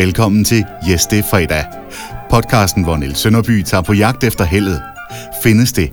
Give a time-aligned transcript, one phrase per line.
[0.00, 1.64] Velkommen til Yes, det er fredag.
[2.30, 4.82] Podcasten, hvor Niels Sønderby tager på jagt efter heldet.
[5.42, 5.92] Findes det?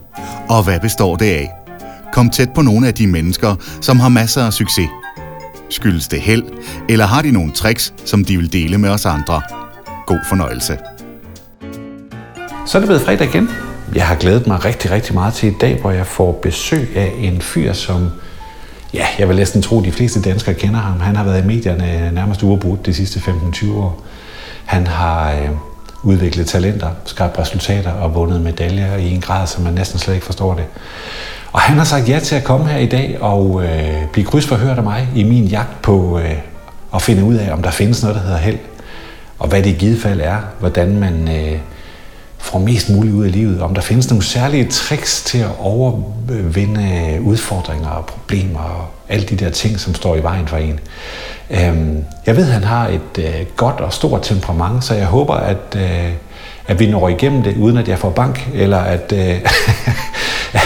[0.49, 1.51] Og hvad består det af?
[2.13, 4.89] Kom tæt på nogle af de mennesker, som har masser af succes.
[5.70, 6.43] Skyldes det held,
[6.89, 9.42] eller har de nogle tricks, som de vil dele med os andre?
[10.06, 10.78] God fornøjelse.
[12.65, 13.49] Så er det blevet fredag igen.
[13.96, 17.13] Jeg har glædet mig rigtig, rigtig meget til i dag, hvor jeg får besøg af
[17.17, 18.09] en fyr, som
[18.98, 20.99] ja, jeg vil næsten tro, at de fleste danskere kender ham.
[20.99, 24.03] Han har været i medierne nærmest uafbrudt de sidste 15-20 år.
[24.65, 25.49] Han har øh,
[26.03, 30.25] udviklet talenter, skabt resultater og vundet medaljer i en grad, som man næsten slet ikke
[30.25, 30.65] forstår det.
[31.52, 34.77] Og han har sagt ja til at komme her i dag og øh, blive krydsforhørt
[34.77, 36.35] af mig i min jagt på øh,
[36.95, 38.57] at finde ud af, om der findes noget, der hedder held,
[39.39, 41.59] og hvad det i givet fald er, hvordan man øh,
[42.37, 47.19] får mest muligt ud af livet, om der findes nogle særlige tricks til at overvinde
[47.21, 50.79] udfordringer og problemer og alle de der ting, som står i vejen for en.
[51.49, 55.33] Øhm, jeg ved, at han har et øh, godt og stort temperament, så jeg håber,
[55.33, 56.11] at, øh,
[56.67, 59.41] at vi når igennem det, uden at jeg får bank, eller at, øh,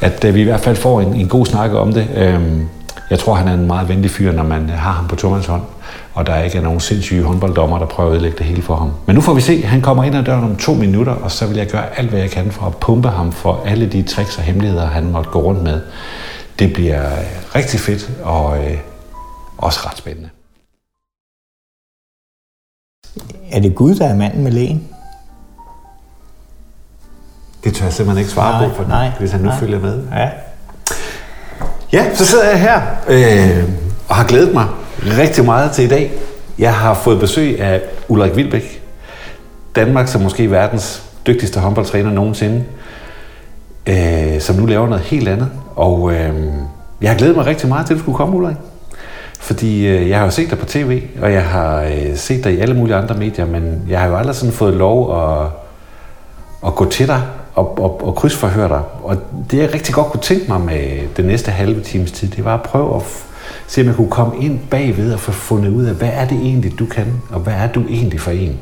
[0.00, 2.06] at, at vi i hvert fald får en, en god snak om det.
[2.14, 2.68] Øhm,
[3.10, 5.60] jeg tror, han er en meget venlig fyr, når man har ham på tomandshånd.
[5.60, 5.70] hånd
[6.14, 8.92] og der ikke er nogen sindssyge håndbolddommer, der prøver at ødelægge det hele for ham.
[9.06, 11.46] Men nu får vi se, han kommer ind ad døren om to minutter, og så
[11.46, 14.38] vil jeg gøre alt, hvad jeg kan for at pumpe ham for alle de tricks
[14.38, 15.80] og hemmeligheder, han måtte gå rundt med.
[16.58, 17.10] Det bliver
[17.54, 18.78] rigtig fedt og øh,
[19.58, 20.28] også ret spændende.
[23.50, 24.88] Er det Gud, der er manden med lægen?
[27.64, 29.58] Det tør jeg simpelthen ikke svare nej, på, for nej, hvis han nu nej.
[29.58, 30.02] følger med.
[30.12, 30.30] Ja.
[31.92, 33.64] Ja, så sidder jeg her øh,
[34.08, 34.66] og har glædet mig
[35.18, 36.12] rigtig meget til i dag.
[36.58, 38.82] Jeg har fået besøg af Ulrik Vilbæk,
[39.76, 42.64] Danmark som måske verdens dygtigste håndboldtræner nogensinde,
[43.86, 45.48] øh, som nu laver noget helt andet.
[45.76, 46.34] Og øh,
[47.00, 48.56] jeg har glædet mig rigtig meget til, at du skulle komme, Ulrik.
[49.40, 52.54] Fordi øh, jeg har jo set dig på tv, og jeg har øh, set dig
[52.54, 55.46] i alle mulige andre medier, men jeg har jo aldrig sådan fået lov at,
[56.66, 57.22] at gå til dig
[57.54, 58.80] og, og, og krydsforhøre dig.
[59.02, 59.16] Og
[59.50, 62.54] det jeg rigtig godt kunne tænke mig med den næste halve times tid, det var
[62.54, 63.02] at prøve at
[63.66, 66.38] se om jeg kunne komme ind bagved og få fundet ud af, hvad er det
[66.38, 68.58] egentlig, du kan, og hvad er du egentlig for en.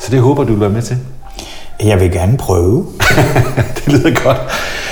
[0.00, 0.96] Så det håber du vil være med til.
[1.84, 2.86] Jeg vil gerne prøve.
[3.76, 4.36] det lyder godt.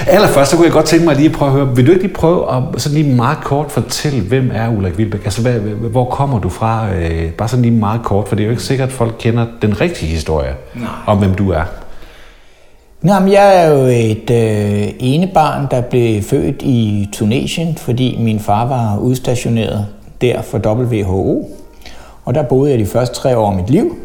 [0.06, 2.04] Allerførst, så kunne jeg godt tænke mig lige at prøve at høre, vil du ikke
[2.04, 5.24] lige prøve at sådan lige meget kort fortælle, hvem er Ulrik Vilbæk?
[5.24, 5.52] Altså, hvad,
[5.90, 6.94] hvor kommer du fra?
[6.94, 9.46] Øh, bare sådan lige meget kort, for det er jo ikke sikkert, at folk kender
[9.62, 10.88] den rigtige historie Nej.
[11.06, 11.62] om, hvem du er.
[13.02, 18.16] Nå, men jeg er jo et øh, ene barn, der blev født i Tunesien, fordi
[18.20, 19.86] min far var udstationeret
[20.20, 21.48] der for WHO.
[22.24, 23.96] Og der boede jeg de første tre år af mit liv.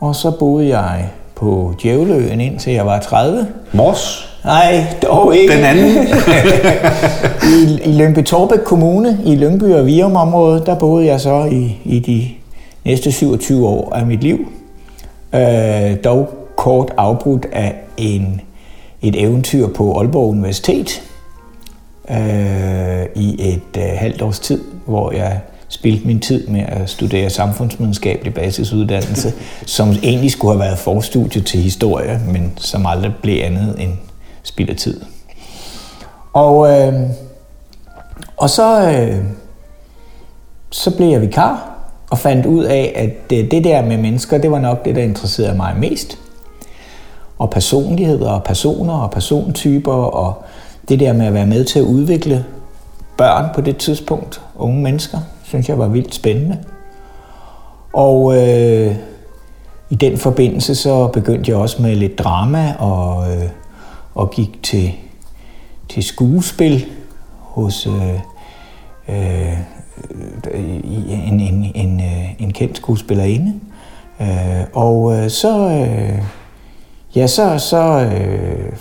[0.00, 3.46] Og så boede jeg på Djævleøen indtil jeg var 30.
[3.72, 4.28] Mors?
[4.44, 5.56] Nej, dog ikke.
[5.56, 5.90] Den anden?
[7.52, 11.80] I, i Lyngby Torbæk Kommune, i Lyngby og Virum området, der boede jeg så i,
[11.84, 12.28] i de
[12.84, 14.38] næste 27 år af mit liv.
[15.34, 18.40] Øh, dog kort afbrudt af en,
[19.00, 21.02] et eventyr på Aalborg Universitet
[22.10, 27.30] øh, i et øh, halvt års tid, hvor jeg spildte min tid med at studere
[27.30, 29.32] samfundsvidenskabelig basisuddannelse,
[29.76, 33.92] som egentlig skulle have været forstudie til historie, men som aldrig blev andet end
[34.42, 35.00] spild af tid.
[36.32, 36.94] Og, øh,
[38.36, 39.24] og så, øh,
[40.70, 41.78] så blev jeg vikar
[42.10, 45.02] og fandt ud af, at det, det der med mennesker, det var nok det, der
[45.02, 46.18] interesserede mig mest.
[47.42, 50.44] Og personligheder og personer og persontyper og
[50.88, 52.44] det der med at være med til at udvikle
[53.16, 56.58] børn på det tidspunkt, unge mennesker, synes jeg var vildt spændende.
[57.92, 58.96] Og øh,
[59.90, 63.48] i den forbindelse så begyndte jeg også med lidt drama og, øh,
[64.14, 64.92] og gik til,
[65.88, 66.86] til skuespil
[67.38, 68.20] hos øh,
[69.08, 69.58] øh,
[70.54, 73.60] en, en, en, øh, en kendt skuespillerinde.
[74.20, 76.22] Øh, og øh, så, øh,
[77.16, 78.72] ja, så, så øh,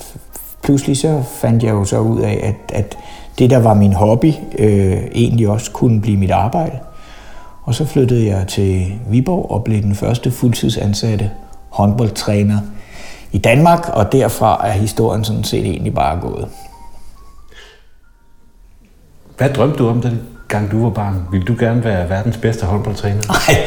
[0.64, 2.98] pludselig så fandt jeg jo så ud af, at, at
[3.40, 6.80] det, der var min hobby, øh, egentlig også kunne blive mit arbejde.
[7.64, 11.32] Og så flyttede jeg til Viborg og blev den første fuldtidsansatte
[11.70, 12.60] håndboldtræner
[13.32, 16.48] i Danmark, og derfra er historien sådan set egentlig bare gået.
[19.38, 21.28] Hvad drømte du om den gang du var barn?
[21.32, 23.22] Vil du gerne være verdens bedste håndboldtræner?
[23.28, 23.58] Nej,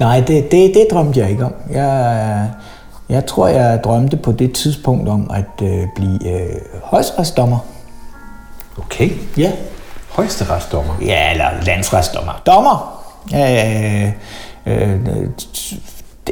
[0.00, 1.54] nej det, det, det drømte jeg ikke om.
[1.70, 2.50] Jeg,
[3.12, 7.58] jeg tror, jeg drømte på det tidspunkt om at øh, blive øh, højstretsdommer.
[8.78, 9.10] Okay.
[9.36, 9.52] Ja.
[10.08, 10.92] Højesteretsdommer?
[11.02, 12.42] Ja, eller landsretsdommer.
[12.46, 13.04] Dommer!
[13.34, 14.12] Øh,
[14.66, 15.00] øh,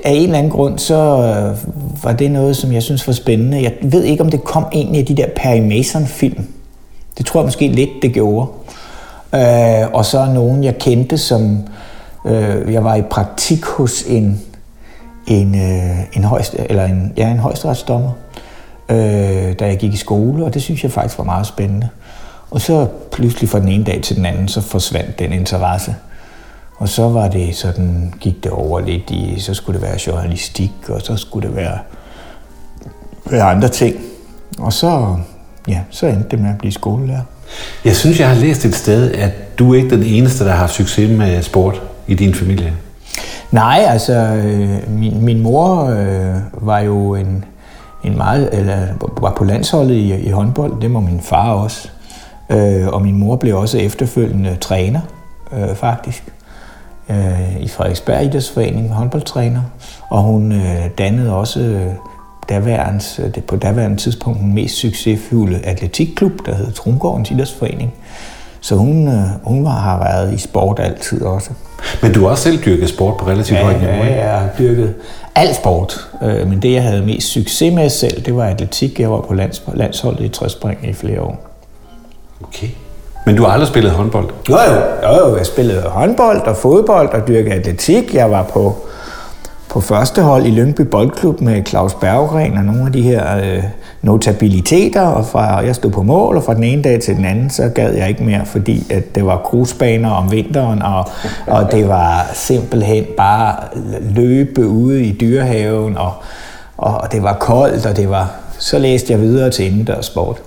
[0.05, 1.57] af en eller anden grund, så øh,
[2.05, 3.63] var det noget, som jeg synes var spændende.
[3.63, 6.49] Jeg ved ikke, om det kom en af de der Perry Mason-film.
[7.19, 8.47] Det tror jeg måske lidt, det gjorde.
[9.35, 11.59] Øh, og så nogen, jeg kendte, som
[12.25, 14.41] Øh, jeg var i praktik hos en,
[15.27, 18.11] en, øh, en, højst, eller en, ja, en højesteretsdommer,
[18.89, 18.97] øh,
[19.59, 21.89] da jeg gik i skole, og det synes jeg faktisk var meget spændende.
[22.51, 25.95] Og så pludselig fra den ene dag til den anden, så forsvandt den interesse.
[26.77, 30.71] Og så var det sådan, gik det over lidt i, så skulle det være journalistik,
[30.89, 31.79] og så skulle det være,
[33.31, 33.97] være andre ting.
[34.59, 35.17] Og så,
[35.69, 37.23] ja, så endte det med at blive skolelærer.
[37.85, 40.59] Jeg synes, jeg har læst et sted, at du er ikke den eneste, der har
[40.59, 42.73] haft succes med sport i din familie.
[43.51, 47.45] Nej, altså, øh, min, min mor øh, var jo en,
[48.05, 48.87] en meget, eller
[49.21, 51.89] var på landsholdet i, i håndbold, det var min far også.
[52.51, 55.01] Øh, og min mor blev også efterfølgende træner,
[55.53, 56.33] øh, faktisk,
[57.09, 59.63] øh, i Frederiksberg Idrætsforening, håndboldtræner.
[60.09, 61.93] Og hun øh, dannede også øh,
[62.49, 67.93] daværens, øh, det på daværende tidspunkt den mest succesfulde atletikklub, der hed Trungårdens Idrætsforening.
[68.61, 71.51] Så hun, øh, hun var, har været i sport altid også.
[72.03, 74.49] Men du har også selv dyrket sport på relativt ja, højt niveau, Ja, jeg har
[74.59, 74.95] dyrket
[75.35, 76.09] al sport.
[76.23, 79.01] Øh, men det, jeg havde mest succes med selv, det var atletik.
[79.01, 81.47] Jeg var på lands, landsholdet i træspring i flere år.
[82.43, 82.69] Okay.
[83.27, 84.29] Men du har aldrig spillet håndbold?
[84.51, 85.09] Jo, jo.
[85.09, 85.37] jo, jo.
[85.37, 88.15] Jeg spillede håndbold og fodbold og dyrkede atletik.
[88.15, 88.77] Jeg var på,
[89.71, 93.63] på første hold i Lyngby Boldklub med Claus Berggren og nogle af de her øh,
[94.03, 95.01] notabiliteter.
[95.01, 97.69] Og fra, jeg stod på mål, og fra den ene dag til den anden, så
[97.75, 101.05] gad jeg ikke mere, fordi at det var grusbaner om vinteren, og,
[101.47, 103.57] og det var simpelthen bare
[104.01, 106.13] løbe ude i dyrehaven, og,
[106.77, 108.31] og det var koldt, og det var...
[108.59, 110.43] Så læste jeg videre til indendørs sport.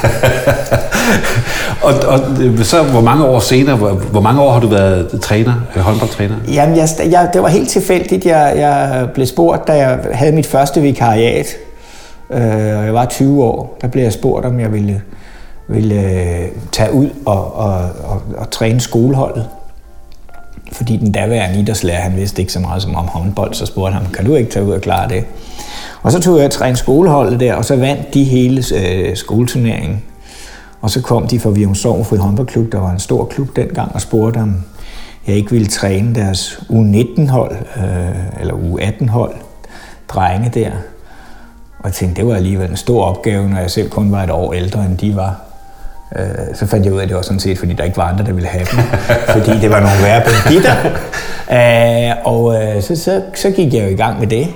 [1.86, 5.20] og, og øh, så hvor mange år senere, hvor, hvor mange år har du været
[5.22, 6.34] træner, øh, håndboldtræner?
[6.48, 8.26] Jamen, jeg, jeg, det var helt tilfældigt.
[8.26, 11.46] Jeg, jeg blev spurgt, da jeg havde mit første vikariat,
[12.30, 15.02] øh, og jeg var 20 år, der blev jeg spurgt, om jeg ville,
[15.68, 17.74] ville øh, tage ud og, og,
[18.04, 19.46] og, og træne skoleholdet.
[20.72, 24.06] Fordi den daværende idrætslærer, han vidste ikke så meget som om håndbold, så spurgte han,
[24.14, 25.24] kan du ikke tage ud og klare det?
[26.02, 30.02] Og så tog jeg at træne skoleholdet der, og så vandt de hele øh, skoleturneringen.
[30.80, 33.94] Og så kom de fra Virum Sogn Fri Håndboldklub, der var en stor klub dengang,
[33.94, 34.56] og spurgte om
[35.26, 39.34] jeg ikke ville træne deres U19-hold, øh, eller U18-hold,
[40.08, 40.70] drenge der.
[41.78, 44.30] Og jeg tænkte, det var alligevel en stor opgave, når jeg selv kun var et
[44.30, 45.40] år ældre, end de var.
[46.16, 48.04] Øh, så fandt jeg ud af, at det var sådan set, fordi der ikke var
[48.04, 48.78] andre, der ville have dem.
[49.36, 50.74] fordi det var nogle værre banditter.
[51.52, 54.48] Øh, og øh, så, så, så gik jeg jo i gang med det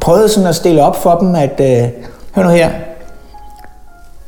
[0.00, 1.88] prøvede sådan at stille op for dem, at øh,
[2.34, 2.70] hør nu her,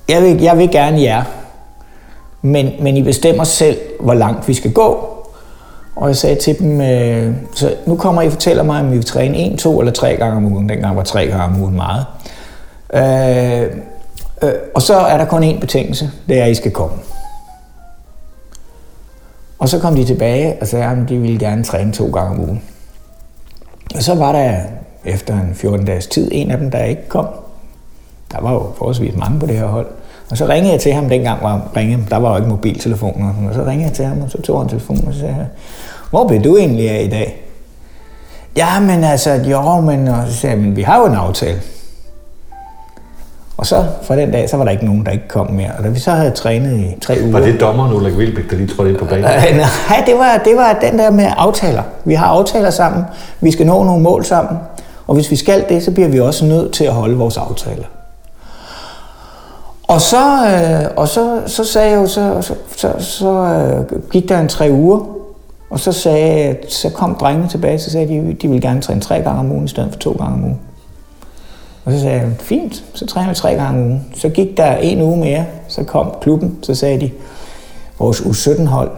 [0.08, 1.24] jeg vil, jeg vil gerne jer,
[2.42, 5.16] men, men I bestemmer selv, hvor langt vi skal gå.
[5.96, 8.96] Og jeg sagde til dem, øh, så nu kommer I og fortæller mig, om vi
[8.96, 10.68] vil træne en, to eller tre gange om ugen.
[10.68, 12.06] Dengang var tre gange om ugen meget.
[12.94, 13.76] Øh,
[14.42, 16.96] øh, og så er der kun én betingelse, det er, at I skal komme.
[19.58, 22.40] Og så kom de tilbage og sagde, at de ville gerne træne to gange om
[22.40, 22.62] ugen.
[23.94, 24.60] Og så var der
[25.04, 27.26] efter en 14 dages tid, en af dem, der ikke kom.
[28.32, 29.86] Der var jo forholdsvis mange på det her hold.
[30.30, 33.34] Og så ringede jeg til ham, dengang var ringe, der var jo ikke mobiltelefoner.
[33.48, 35.46] Og så ringede jeg til ham, og så tog han telefonen og sagde,
[36.10, 37.42] hvor blev du egentlig af i dag?
[38.56, 41.60] Ja, men altså, jo, men, og så sagde jeg, men vi har jo en aftale.
[43.56, 45.70] Og så fra den dag, så var der ikke nogen, der ikke kom mere.
[45.78, 47.32] Og da vi så havde trænet i tre uger...
[47.32, 49.24] Var det dommeren Ulrik Vilbæk, der lige trådte ind på banen?
[49.24, 51.82] Øh, nej, det var, det var den der med aftaler.
[52.04, 53.04] Vi har aftaler sammen.
[53.40, 54.58] Vi skal nå nogle mål sammen.
[55.10, 57.84] Og hvis vi skal det, så bliver vi også nødt til at holde vores aftaler.
[59.82, 64.28] Og så, øh, og så, så sagde jeg jo, så, så, så, så øh, gik
[64.28, 65.00] der en tre uger,
[65.70, 69.14] og så, sagde, så kom drengene tilbage, så sagde de, de ville gerne træne tre
[69.22, 70.60] gange om ugen i stedet for to gange om ugen.
[71.84, 74.06] Og så sagde jeg, fint, så træner vi tre gange om ugen.
[74.14, 77.10] Så gik der en uge mere, så kom klubben, så sagde de,
[77.98, 78.90] vores U17-hold,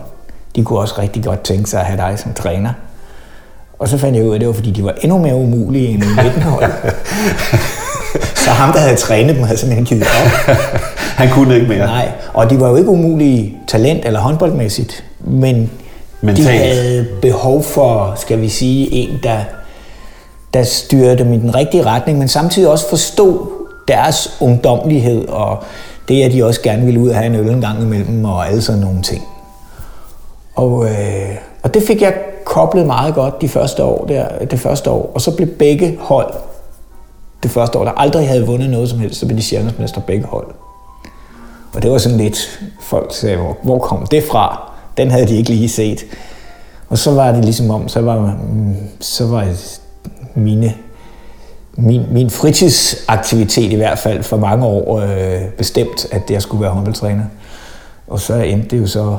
[0.57, 2.73] de kunne også rigtig godt tænke sig at have dig som træner.
[3.83, 5.89] Og så fandt jeg ud af, at det var, fordi de var endnu mere umulige
[5.89, 6.73] end U19-hold.
[8.45, 10.57] så ham, der havde trænet dem, havde simpelthen givet op.
[11.21, 11.79] Han kunne ikke mere.
[11.79, 15.71] Nej, og de var jo ikke umulige talent- eller håndboldmæssigt, men
[16.21, 16.49] Mentalt.
[16.49, 19.39] de havde behov for, skal vi sige, en, der
[20.55, 23.39] der styrte dem i den rigtige retning, men samtidig også forstod
[23.89, 25.63] deres ungdomlighed, og
[26.09, 28.49] det, at de også gerne ville ud og have en øl en gang imellem, og
[28.49, 29.25] alle sådan nogle ting.
[30.55, 32.15] Og, øh, og det fik jeg
[32.53, 36.35] koblet meget godt de første år der, det første år, og så blev begge hold
[37.43, 40.25] det første år, der aldrig havde vundet noget som helst, så blev de sjældensmester begge
[40.25, 40.47] hold.
[41.75, 44.73] Og det var sådan lidt, folk sagde, hvor, hvor kom det fra?
[44.97, 46.05] Den havde de ikke lige set.
[46.89, 48.37] Og så var det ligesom om, så var,
[49.01, 49.49] så var
[50.35, 50.75] mine,
[51.77, 56.73] min, min fritidsaktivitet i hvert fald for mange år øh, bestemt, at jeg skulle være
[56.73, 57.25] håndboldtræner.
[58.09, 59.17] Og så endte det jo så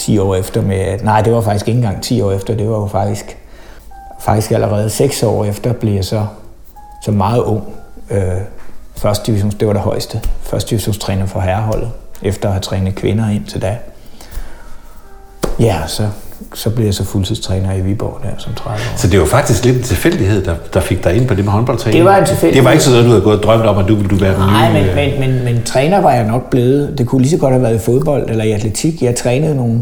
[0.00, 0.98] 10 år efter med...
[1.02, 3.38] Nej, det var faktisk ikke engang 10 år efter, det var jo faktisk,
[4.20, 6.26] faktisk allerede 6 år efter, blev jeg så,
[7.04, 7.62] så meget ung.
[8.10, 8.40] Øh,
[8.96, 10.20] første divisions, det var det højeste.
[10.42, 11.90] Første divisionstræner for herreholdet,
[12.22, 13.78] efter at have trænet kvinder ind til da.
[15.58, 16.08] Ja, så
[16.54, 18.96] så blev jeg så fuldtidstræner i Viborg der som 30 år.
[18.98, 21.52] Så det var faktisk lidt en tilfældighed, der, der fik dig ind på det med
[21.52, 21.98] håndboldtræning?
[21.98, 22.56] Det var en tilfældighed.
[22.56, 24.16] Det var ikke sådan noget, du havde gået og drømt om, at du ville du
[24.16, 24.94] være den Nej, nye...
[24.94, 26.98] men, men, men, men, træner var jeg nok blevet.
[26.98, 29.02] Det kunne lige så godt have været i fodbold eller i atletik.
[29.02, 29.80] Jeg trænede nogle...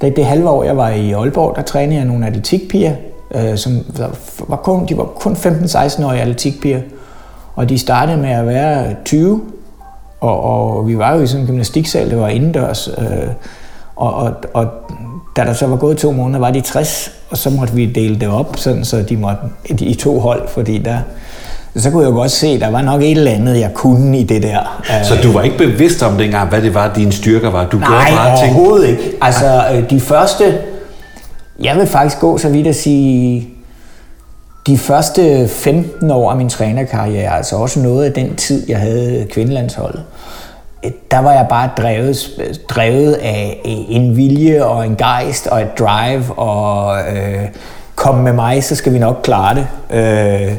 [0.00, 2.92] Det, det halve år, jeg var i Aalborg, der trænede jeg nogle atletikpiger,
[3.34, 3.72] øh, som
[4.48, 6.80] var kun, de var kun 15-16-årige atletikpiger.
[7.54, 9.40] Og de startede med at være 20,
[10.20, 12.88] og, og vi var jo i sådan en gymnastiksal, det var indendørs.
[12.98, 13.04] Øh,
[13.96, 14.66] og, og, og
[15.40, 18.16] da der så var gået to måneder, var de 60, og så måtte vi dele
[18.20, 19.38] det op, sådan, så de måtte
[19.70, 20.98] i to hold, fordi der,
[21.76, 24.18] så kunne jeg jo godt se, at der var nok et eller andet, jeg kunne
[24.18, 24.82] i det der.
[25.04, 27.66] Så du var ikke bevidst om dengang, hvad det var, dine styrker var?
[27.66, 28.56] Du Nej, gjorde bare ting.
[28.56, 29.02] overhovedet ikke.
[29.20, 30.58] Altså, øh, de første...
[31.62, 33.48] Jeg vil faktisk gå så vidt at sige...
[34.66, 39.26] De første 15 år af min trænerkarriere, altså også noget af den tid, jeg havde
[39.30, 40.02] kvindelandsholdet,
[40.84, 42.30] Øh, der var jeg bare drevet,
[42.68, 47.48] drevet af en vilje og en gejst og et drive og øh,
[47.94, 49.66] kom med mig, så skal vi nok klare det.
[49.90, 50.56] Øh,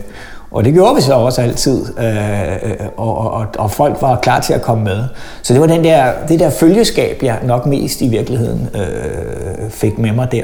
[0.51, 4.53] og det gjorde vi så også altid, øh, og, og, og folk var klar til
[4.53, 5.03] at komme med.
[5.41, 8.81] Så det var den der, det der følgeskab, jeg nok mest i virkeligheden øh,
[9.69, 10.43] fik med mig der.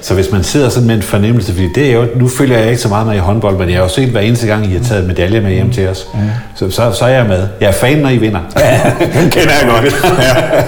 [0.00, 2.68] Så hvis man sidder sådan med en fornemmelse, fordi det er jo, nu følger jeg
[2.68, 4.76] ikke så meget med i håndbold, men jeg har jo set hver eneste gang, I
[4.76, 6.08] har taget medaljer med hjem til os.
[6.14, 6.20] Mm.
[6.54, 7.48] Så, så, så er jeg med.
[7.60, 8.40] Jeg er fan, når I vinder.
[8.58, 9.94] Ja, den kender jeg godt.
[10.18, 10.62] ja.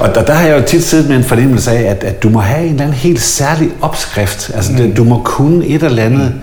[0.04, 2.28] og der, der har jeg jo tit siddet med en fornemmelse af, at, at du
[2.28, 4.50] må have en eller anden helt særlig opskrift.
[4.54, 4.94] Altså, mm.
[4.94, 6.32] du må kunne et eller andet.
[6.34, 6.40] Mm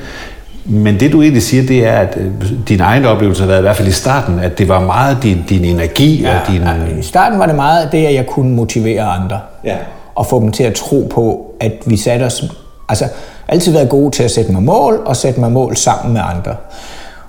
[0.72, 2.32] men det du egentlig siger, det er, at øh,
[2.68, 5.44] din egen oplevelse har været, i hvert fald i starten, at det var meget din,
[5.50, 6.62] din energi ja, og din...
[6.62, 9.40] Ja, I starten var det meget det, at jeg kunne motivere andre.
[9.64, 9.76] Ja.
[10.16, 12.44] Og få dem til at tro på, at vi satte os...
[12.90, 13.06] Altså,
[13.48, 16.52] altid været gode til at sætte mig mål, og sætte mig mål sammen med andre.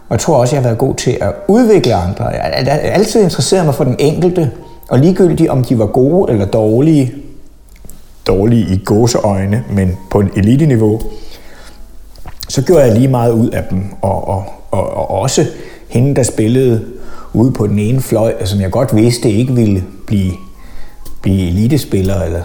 [0.08, 2.24] Og jeg tror også, jeg har været god til at udvikle andre.
[2.24, 4.50] Jeg har altid interesseret mig for den enkelte,
[4.90, 7.12] og ligegyldigt om de var gode eller dårlige,
[8.26, 11.00] dårlige i gåseøjne, men på et elite-niveau,
[12.52, 15.46] så gjorde jeg lige meget ud af dem, og, og, og, og også
[15.88, 16.84] hende, der spillede
[17.32, 20.32] ude på den ene fløj, som jeg godt vidste ikke ville blive,
[21.22, 22.40] blive elitespiller, eller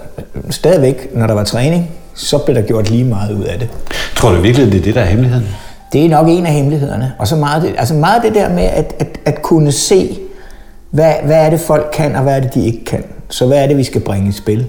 [0.50, 3.70] stadigvæk, når der var træning, så blev der gjort lige meget ud af det.
[4.16, 5.48] Tror du virkelig, det er det, der er hemmeligheden?
[5.94, 7.14] Det er nok en af hemmelighederne.
[7.20, 10.20] Og så meget det, altså meget det der med at, at, at kunne se,
[10.92, 13.04] hvad, hvad er det folk kan, og hvad er det de ikke kan.
[13.30, 14.66] Så hvad er det, vi skal bringe i spil?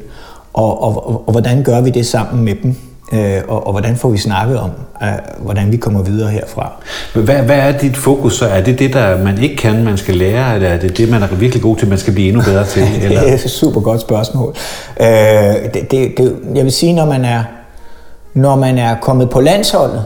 [0.53, 2.77] Og, og, og, og hvordan gør vi det sammen med dem?
[3.13, 4.71] Øh, og, og hvordan får vi snakket om,
[5.03, 6.73] øh, hvordan vi kommer videre herfra.
[7.15, 8.47] Hvad, hvad er dit fokus så?
[8.47, 11.23] Er det det, der man ikke kan, man skal lære, eller er det det, man
[11.23, 12.83] er virkelig god til, man skal blive endnu bedre til?
[13.03, 13.21] Eller?
[13.21, 14.55] det er et super godt spørgsmål.
[15.01, 15.07] Øh,
[15.75, 17.43] det, det, det, jeg vil sige, når man er
[18.35, 20.05] når man er kommet på landsholdet,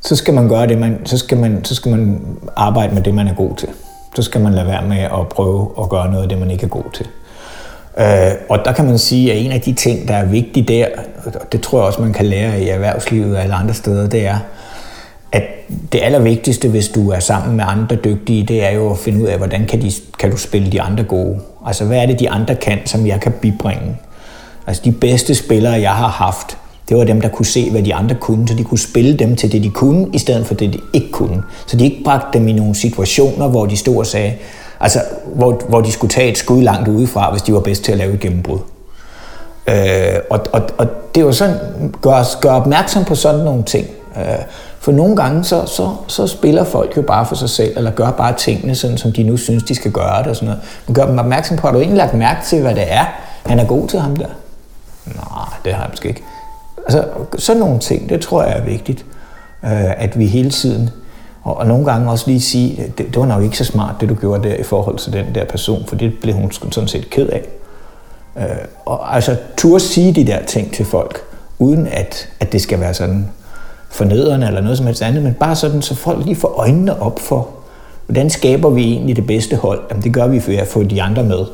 [0.00, 2.20] så skal man gøre det, man, så, skal man, så skal man
[2.56, 3.68] arbejde med det, man er god til.
[4.14, 6.64] Så skal man lade være med at prøve at gøre noget af det, man ikke
[6.64, 7.06] er god til.
[7.98, 10.86] Øh, og der kan man sige, at en af de ting, der er vigtige der,
[11.24, 14.26] og det tror jeg også, man kan lære i erhvervslivet og alle andre steder, det
[14.26, 14.38] er,
[15.32, 15.42] at
[15.92, 19.26] det allervigtigste, hvis du er sammen med andre dygtige, det er jo at finde ud
[19.26, 21.38] af, hvordan kan, de, kan du spille de andre gode.
[21.66, 23.96] Altså, hvad er det, de andre kan, som jeg kan bibringe?
[24.66, 27.94] Altså, de bedste spillere, jeg har haft, det var dem, der kunne se, hvad de
[27.94, 30.72] andre kunne, så de kunne spille dem til det, de kunne, i stedet for det,
[30.72, 31.42] de ikke kunne.
[31.66, 34.32] Så de ikke bragte dem i nogle situationer, hvor de stod og sagde,
[34.80, 37.92] Altså, hvor, hvor de skulle tage et skud langt udefra, hvis de var bedst til
[37.92, 38.58] at lave et gennembrud.
[39.66, 41.56] Øh, og, og, og det er jo sådan,
[42.02, 43.86] gør, gør opmærksom på sådan nogle ting.
[44.16, 44.22] Øh,
[44.80, 48.10] for nogle gange, så, så, så spiller folk jo bare for sig selv, eller gør
[48.10, 50.62] bare tingene, sådan, som de nu synes, de skal gøre det og sådan noget.
[50.86, 53.04] Men gør dem opmærksom på, har du egentlig lagt mærke til, hvad det er,
[53.46, 54.26] han er god til ham der?
[55.06, 56.22] Nej, det har jeg måske ikke.
[56.84, 57.04] Altså,
[57.38, 59.04] sådan nogle ting, det tror jeg er vigtigt,
[59.64, 60.90] øh, at vi hele tiden
[61.42, 64.08] og, og nogle gange også lige sige, det, det var nok ikke så smart, det
[64.08, 67.10] du gjorde der i forhold til den der person, for det blev hun sådan set
[67.10, 67.42] ked af.
[68.36, 68.44] Øh,
[68.84, 71.22] og altså turde sige de der ting til folk,
[71.58, 73.28] uden at, at det skal være sådan
[73.88, 77.20] fornedrende eller noget som helst andet, men bare sådan, så folk lige får øjnene op
[77.20, 77.48] for,
[78.06, 79.80] hvordan skaber vi egentlig det bedste hold?
[79.90, 81.44] Jamen det gør vi ved at få de andre med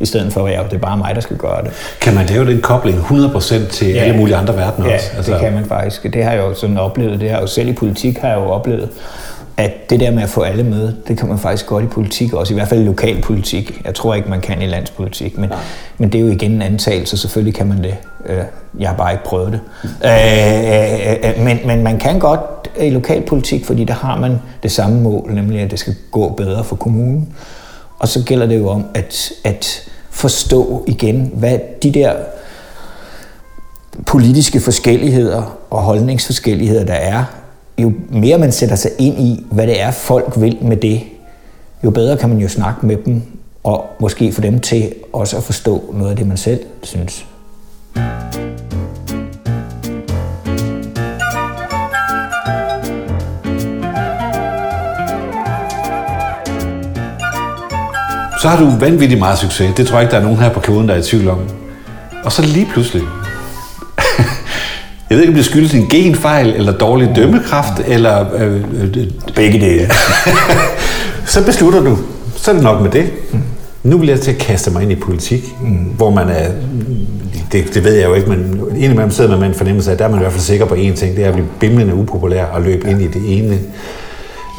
[0.00, 1.70] i stedet for at det er bare mig, der skal gøre det.
[2.00, 4.00] Kan man lave den kobling 100% til ja.
[4.00, 5.10] alle mulige andre verdener ja, også?
[5.16, 5.32] Altså...
[5.32, 6.02] det kan man faktisk.
[6.02, 7.20] Det har jeg jo sådan oplevet.
[7.20, 8.88] Det har jeg jo selv i politik har jeg jo oplevet,
[9.58, 12.32] at det der med at få alle med, det kan man faktisk godt i politik
[12.32, 13.82] også, i hvert fald i lokalpolitik.
[13.84, 15.52] Jeg tror ikke, man kan i landspolitik, men,
[15.98, 17.96] men det er jo igen en antagelse, selvfølgelig kan man det.
[18.26, 18.42] Øh,
[18.78, 19.60] jeg har bare ikke prøvet det.
[20.04, 22.40] Øh, øh, men, men man kan godt
[22.80, 26.64] i lokalpolitik, fordi der har man det samme mål, nemlig at det skal gå bedre
[26.64, 27.28] for kommunen.
[27.98, 32.12] Og så gælder det jo om at, at forstå igen, hvad de der
[34.06, 37.24] politiske forskelligheder og holdningsforskelligheder, der er,
[37.78, 41.00] jo mere man sætter sig ind i, hvad det er, folk vil med det,
[41.84, 43.22] jo bedre kan man jo snakke med dem,
[43.64, 47.26] og måske få dem til også at forstå noget af det, man selv synes.
[58.42, 59.74] Så har du vanvittigt meget succes.
[59.76, 61.38] Det tror jeg ikke, der er nogen her på kloden, der er i tvivl om.
[62.24, 63.02] Og så lige pludselig,
[65.10, 68.34] jeg ved ikke, om det skyldes en genfejl, eller dårlig dømmekraft, eller...
[68.34, 69.90] Øh, øh, Begge dele.
[71.26, 71.98] så beslutter du,
[72.36, 73.10] så er det nok med det.
[73.82, 75.68] Nu vil jeg til at kaste mig ind i politik, mm.
[75.68, 76.50] hvor man er,
[77.52, 79.98] det, det ved jeg jo ikke, men indimellem sidder man med en fornemmelse af, at
[79.98, 81.94] der er man i hvert fald sikker på én ting, det er at blive bimlende
[81.94, 83.58] upopulær og løbe ind i det ene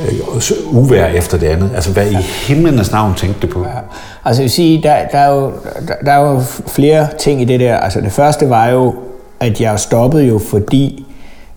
[0.01, 1.70] øh, uvær efter det andet.
[1.75, 2.15] Altså, hvad i
[2.48, 3.60] himlenes navn tænkte du på?
[3.60, 3.79] Ja.
[4.25, 5.51] Altså, jeg vil sige, der, der, er jo,
[5.88, 7.77] der, der er jo flere ting i det der.
[7.77, 8.96] Altså, det første var jo,
[9.39, 11.05] at jeg stoppede jo, fordi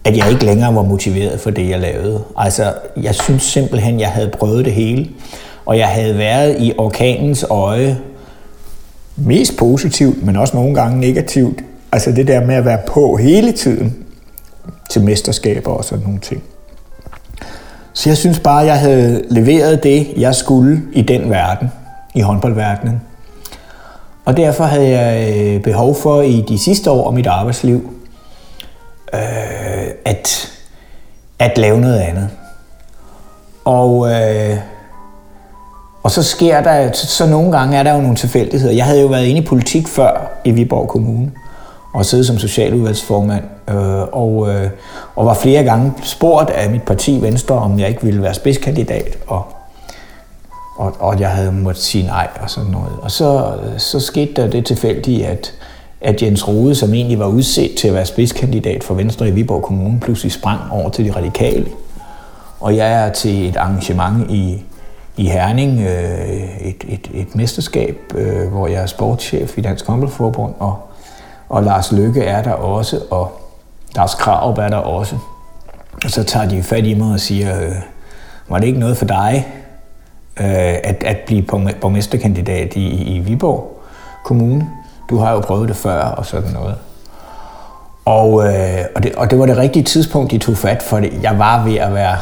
[0.04, 2.24] at jeg ikke længere var motiveret for det, jeg lavede.
[2.36, 5.08] Altså, jeg synes simpelthen, jeg havde prøvet det hele,
[5.66, 7.98] og jeg havde været i orkanens øje,
[9.16, 11.60] mest positivt, men også nogle gange negativt.
[11.92, 13.96] Altså det der med at være på hele tiden
[14.90, 16.42] til mesterskaber og sådan nogle ting.
[17.92, 21.68] Så jeg synes bare, at jeg havde leveret det, jeg skulle i den verden,
[22.14, 23.00] i håndboldverdenen.
[24.25, 27.91] Og derfor havde jeg øh, behov for i de sidste år af mit arbejdsliv,
[29.14, 29.21] øh,
[30.05, 30.52] at,
[31.38, 32.29] at lave noget andet.
[33.64, 34.57] Og, øh,
[36.02, 38.75] og så sker der, så, så nogle gange er der jo nogle tilfældigheder.
[38.75, 41.33] Jeg havde jo været inde i politik før i Viborg Kommune,
[41.95, 44.71] og siddet som socialudvalgsformand, øh, og, øh,
[45.17, 49.19] og var flere gange spurgt af mit parti Venstre, om jeg ikke ville være spidskandidat,
[49.26, 49.47] og,
[50.82, 52.92] og, og jeg havde måttet sige nej og sådan noget.
[53.02, 55.52] Og så, så skete der det tilfældige, at,
[56.00, 59.62] at Jens Rode, som egentlig var udset til at være spidskandidat for Venstre i Viborg
[59.62, 61.66] Kommune, pludselig sprang over til de radikale.
[62.60, 64.64] Og jeg er til et arrangement i,
[65.16, 70.54] i Herning, øh, et, et, et mesterskab, øh, hvor jeg er sportschef i Dansk Håndboldforbund,
[70.58, 70.76] og,
[71.49, 73.40] og Lars Lykke er der også, og
[73.97, 75.16] Lars Krav er der også.
[76.04, 77.75] Og så tager de fat i mig og siger, øh,
[78.49, 79.47] var det ikke noget for dig
[80.40, 81.42] øh, at, at blive
[81.80, 83.82] borgmesterkandidat i, i Viborg
[84.25, 84.68] Kommune?
[85.10, 86.75] Du har jo prøvet det før og sådan noget.
[88.04, 91.12] Og, øh, og, det, og det var det rigtige tidspunkt, de tog fat, for det.
[91.23, 92.16] jeg var ved at være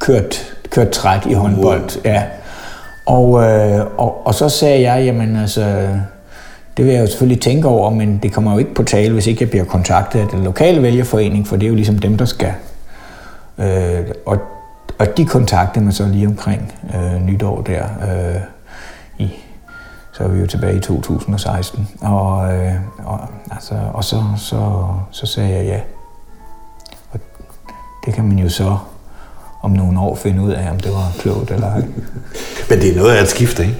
[0.00, 2.04] kørt, kørt træt i håndbold.
[2.04, 2.22] Ja.
[3.06, 5.88] Og, øh, og, og så sagde jeg, jamen altså,
[6.76, 9.26] det vil jeg jo selvfølgelig tænke over, men det kommer jo ikke på tale, hvis
[9.26, 12.24] ikke jeg bliver kontaktet af den lokale vælgerforening, for det er jo ligesom dem, der
[12.24, 12.52] skal.
[13.58, 14.38] Øh, og,
[14.98, 17.84] og de kontaktede mig så lige omkring øh, nytår der.
[17.84, 18.40] Øh,
[19.18, 19.30] i,
[20.12, 21.88] så er vi jo tilbage i 2016.
[22.00, 25.80] Og, øh, og, altså, og så, så, så sagde jeg ja.
[27.10, 27.20] Og
[28.06, 28.78] det kan man jo så
[29.62, 31.82] om nogle år finde ud af, om det var klogt eller ej.
[32.70, 33.78] Men det er noget af et skifte, ikke?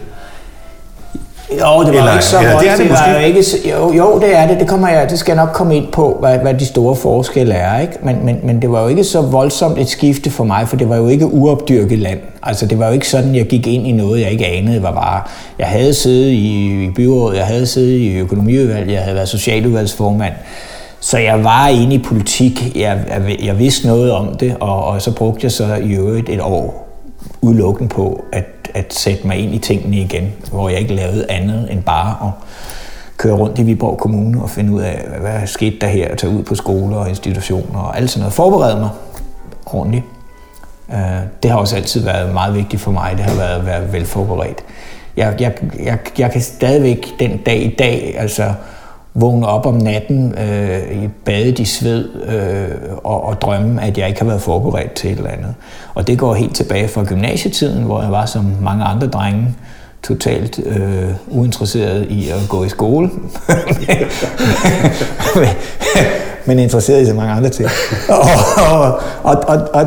[1.50, 3.92] Jo, det var eller, ikke så eller, det, er det, det var jo ikke, jo,
[3.92, 4.60] jo, det er det.
[4.60, 7.54] Det, kommer jeg, det skal jeg nok komme ind på, hvad, hvad de store forskelle
[7.54, 7.80] er.
[7.80, 7.92] Ikke?
[8.02, 10.88] Men, men, men det var jo ikke så voldsomt et skifte for mig, for det
[10.88, 12.18] var jo ikke uopdyrket land.
[12.42, 14.92] Altså, det var jo ikke sådan, jeg gik ind i noget, jeg ikke anede, hvad
[14.92, 15.30] var.
[15.58, 20.34] Jeg havde siddet i, i byrådet, jeg havde siddet i økonomiudvalget, jeg havde været socialudvalgsformand.
[21.00, 25.02] Så jeg var inde i politik, jeg, jeg, jeg vidste noget om det, og, og
[25.02, 26.85] så brugte jeg så i øvrigt et år
[27.46, 31.72] udelukkende på at, at sætte mig ind i tingene igen, hvor jeg ikke lavede andet
[31.72, 32.32] end bare at
[33.16, 36.32] køre rundt i Viborg Kommune og finde ud af, hvad, der skete der her, tage
[36.32, 38.32] ud på skoler og institutioner og alt sådan noget.
[38.32, 38.88] Forberede mig
[39.66, 40.04] ordentligt.
[40.92, 43.92] Øh, det har også altid været meget vigtigt for mig, det har været at være
[43.92, 44.64] velforberedt.
[45.16, 45.52] Jeg, jeg,
[45.84, 48.52] jeg, jeg kan stadigvæk den dag i dag, altså
[49.16, 52.68] vågne op om natten, øh, bade i sved øh,
[53.04, 55.54] og, og drømme, at jeg ikke har været forberedt til et eller andet.
[55.94, 59.54] Og det går helt tilbage fra gymnasietiden, hvor jeg var som mange andre drenge,
[60.02, 63.06] totalt øh, uinteresseret i at gå i skole.
[66.46, 67.68] men interesseret i så mange andre ting.
[68.08, 68.20] og,
[68.72, 69.86] og, og, og, og,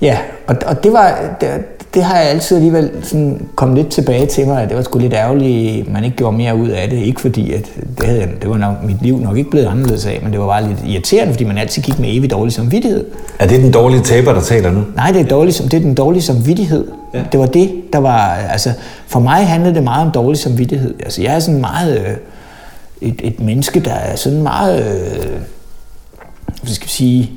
[0.00, 1.48] ja, og, og det var, det,
[1.94, 4.98] det har jeg altid alligevel sådan kommet lidt tilbage til mig, at det var sgu
[4.98, 6.96] lidt ærgerligt, at man ikke gjorde mere ud af det.
[6.96, 10.20] Ikke fordi, at det, havde, det var nok, mit liv nok ikke blevet anderledes af,
[10.22, 13.04] men det var bare lidt irriterende, fordi man altid gik med evig dårlig samvittighed.
[13.38, 14.82] Er det den dårlige taber, der taler nu?
[14.96, 16.86] Nej, det er, dårlig, det er den dårlige samvittighed.
[17.14, 17.22] Ja.
[17.32, 18.34] Det var det, der var...
[18.34, 18.72] Altså,
[19.06, 20.94] for mig handlede det meget om dårlig samvittighed.
[21.00, 21.98] Altså, jeg er sådan meget...
[21.98, 22.16] Øh,
[23.00, 24.78] et, et menneske, der er sådan meget...
[24.80, 25.40] Øh,
[26.62, 27.30] hvad skal vi sige...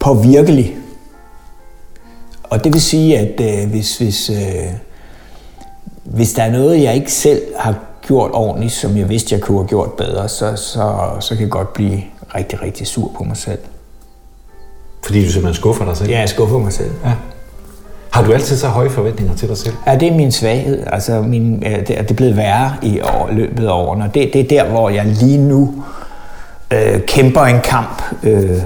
[0.00, 0.76] Påvirkelig
[2.52, 4.36] og det vil sige, at øh, hvis, hvis, øh,
[6.04, 7.74] hvis der er noget, jeg ikke selv har
[8.06, 11.50] gjort ordentligt, som jeg vidste, jeg kunne have gjort bedre, så, så, så kan jeg
[11.50, 12.02] godt blive
[12.34, 13.58] rigtig, rigtig sur på mig selv.
[15.04, 16.10] Fordi du simpelthen skuffer dig selv?
[16.10, 16.90] Ja, jeg skuffer mig selv.
[17.04, 17.12] Ja.
[18.10, 19.74] Har du altid så høje forventninger til dig selv?
[19.86, 20.84] Ja, det er min svaghed.
[20.86, 24.10] Altså, min, det, er blevet værre i år, løbet af årene.
[24.14, 25.74] Det, det er der, hvor jeg lige nu
[26.70, 28.02] øh, kæmper en kamp.
[28.22, 28.58] Øh,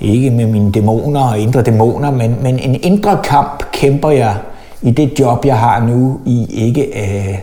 [0.00, 4.36] ikke med mine dæmoner og indre dæmoner, men, men en indre kamp kæmper jeg
[4.82, 7.38] i det job, jeg har nu, i ikke øh,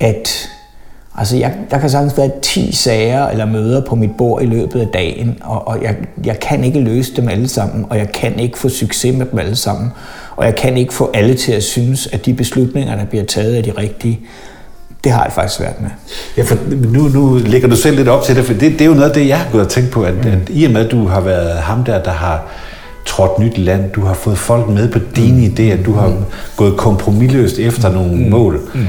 [0.00, 0.48] at...
[1.18, 4.80] Altså, jeg, der kan sagtens være 10 sager eller møder på mit bord i løbet
[4.80, 8.38] af dagen, og, og jeg, jeg kan ikke løse dem alle sammen, og jeg kan
[8.38, 9.90] ikke få succes med dem alle sammen,
[10.36, 13.58] og jeg kan ikke få alle til at synes, at de beslutninger, der bliver taget,
[13.58, 14.20] er de rigtige.
[15.04, 15.90] Det har jeg faktisk svært med.
[16.36, 16.56] Ja, for
[16.92, 19.08] nu, nu lægger du selv lidt op til det, for det, det er jo noget
[19.08, 20.30] af det, jeg har gået og tænkt på, at, mm.
[20.30, 22.42] at i og med, at du har været ham der, der har
[23.06, 25.54] trådt nyt land, du har fået folk med på dine mm.
[25.54, 26.24] idéer, du har mm.
[26.56, 27.94] gået kompromilløst efter mm.
[27.94, 28.30] nogle mm.
[28.30, 28.60] mål.
[28.74, 28.86] Mm.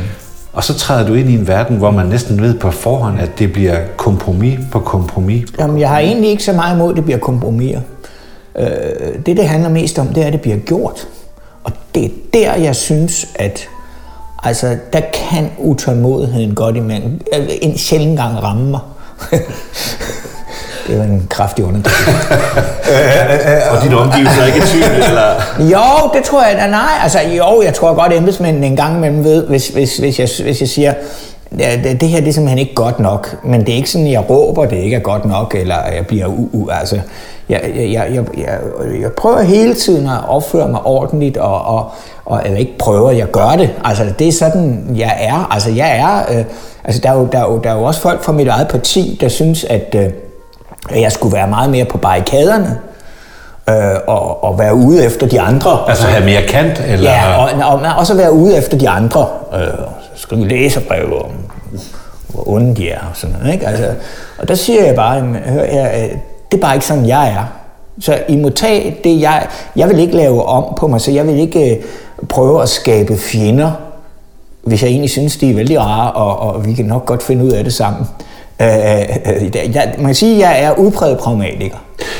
[0.53, 3.39] Og så træder du ind i en verden, hvor man næsten ved på forhånd, at
[3.39, 5.49] det bliver kompromis på kompromis.
[5.59, 7.81] Jamen, jeg har egentlig ikke så meget imod, at det bliver kompromiser.
[8.59, 8.67] Øh,
[9.25, 11.07] det, det handler mest om, det er, at det bliver gjort.
[11.63, 13.67] Og det er der, jeg synes, at
[14.43, 17.21] altså, der kan utålmodigheden godt imellem
[17.61, 18.79] en sjældent gang ramme mig.
[20.87, 22.11] Det var en kraftig underdrivelse.
[23.71, 25.31] og dine omgivelser er ikke tvivl, eller?
[25.59, 26.67] Jo, det tror jeg.
[26.69, 30.19] Nej, altså jo, jeg tror godt, at embedsmændene en gang imellem ved, hvis, hvis, hvis,
[30.19, 30.93] jeg, hvis jeg siger,
[31.57, 34.13] det, det her det er simpelthen ikke godt nok, men det er ikke sådan, at
[34.13, 36.99] jeg råber, det ikke er godt nok, eller jeg bliver u, u altså,
[37.49, 38.57] jeg, jeg, jeg, jeg, jeg,
[39.01, 41.91] jeg prøver hele tiden at opføre mig ordentligt, og, og,
[42.31, 43.69] og eller ikke prøver, jeg gør det.
[43.83, 45.47] Altså, det er sådan, jeg er.
[45.51, 46.45] Altså, jeg er, øh,
[46.83, 48.67] altså, der er, jo, der, er jo, der er jo også folk fra mit eget
[48.67, 52.79] parti, der synes, at øh, jeg skulle være meget mere på barrikaderne
[53.69, 53.75] øh,
[54.07, 55.79] og, og være ude efter de andre.
[55.87, 56.83] Altså have mere kant?
[56.87, 57.11] Eller?
[57.11, 59.27] Ja, og, og, og også være ude efter de andre.
[59.53, 59.67] Øh,
[60.15, 61.31] skrive læserbrev om,
[62.27, 63.53] hvor onde de er og sådan noget.
[63.53, 63.67] Ikke?
[63.67, 63.93] Altså,
[64.37, 66.07] og der siger jeg bare, hør her,
[66.51, 67.60] det er bare ikke sådan, jeg er.
[67.99, 69.47] Så I må tage det, jeg...
[69.75, 71.77] Jeg vil ikke lave om på mig, så jeg vil ikke øh,
[72.29, 73.71] prøve at skabe fjender,
[74.63, 77.45] hvis jeg egentlig synes, de er vældig rare, og, og vi kan nok godt finde
[77.45, 78.05] ud af det sammen.
[78.61, 81.77] Øh, øh, jeg, man kan sige, at jeg er udpræget pragmatiker.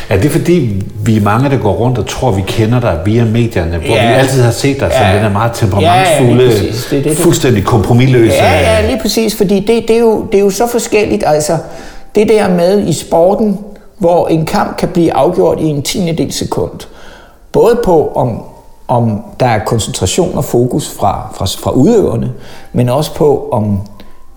[0.10, 3.26] Er det fordi, vi er mange, der går rundt og tror, vi kender dig via
[3.26, 4.08] medierne, hvor ja.
[4.08, 5.16] vi altid har set dig som ja.
[5.16, 7.18] den er meget temperamentsfulde, ja, ja, det, det, det.
[7.18, 8.36] fuldstændig kompromilløse?
[8.36, 11.24] Ja, ja, lige præcis, fordi det, det, er jo, det er jo så forskelligt.
[11.28, 11.58] Altså,
[12.16, 13.58] det der med i sporten,
[14.02, 16.88] hvor en kamp kan blive afgjort i en tiende del sekund.
[17.52, 18.44] Både på, om,
[18.88, 22.34] om der er koncentration og fokus fra, fra, fra udøverne,
[22.74, 23.80] men også på, om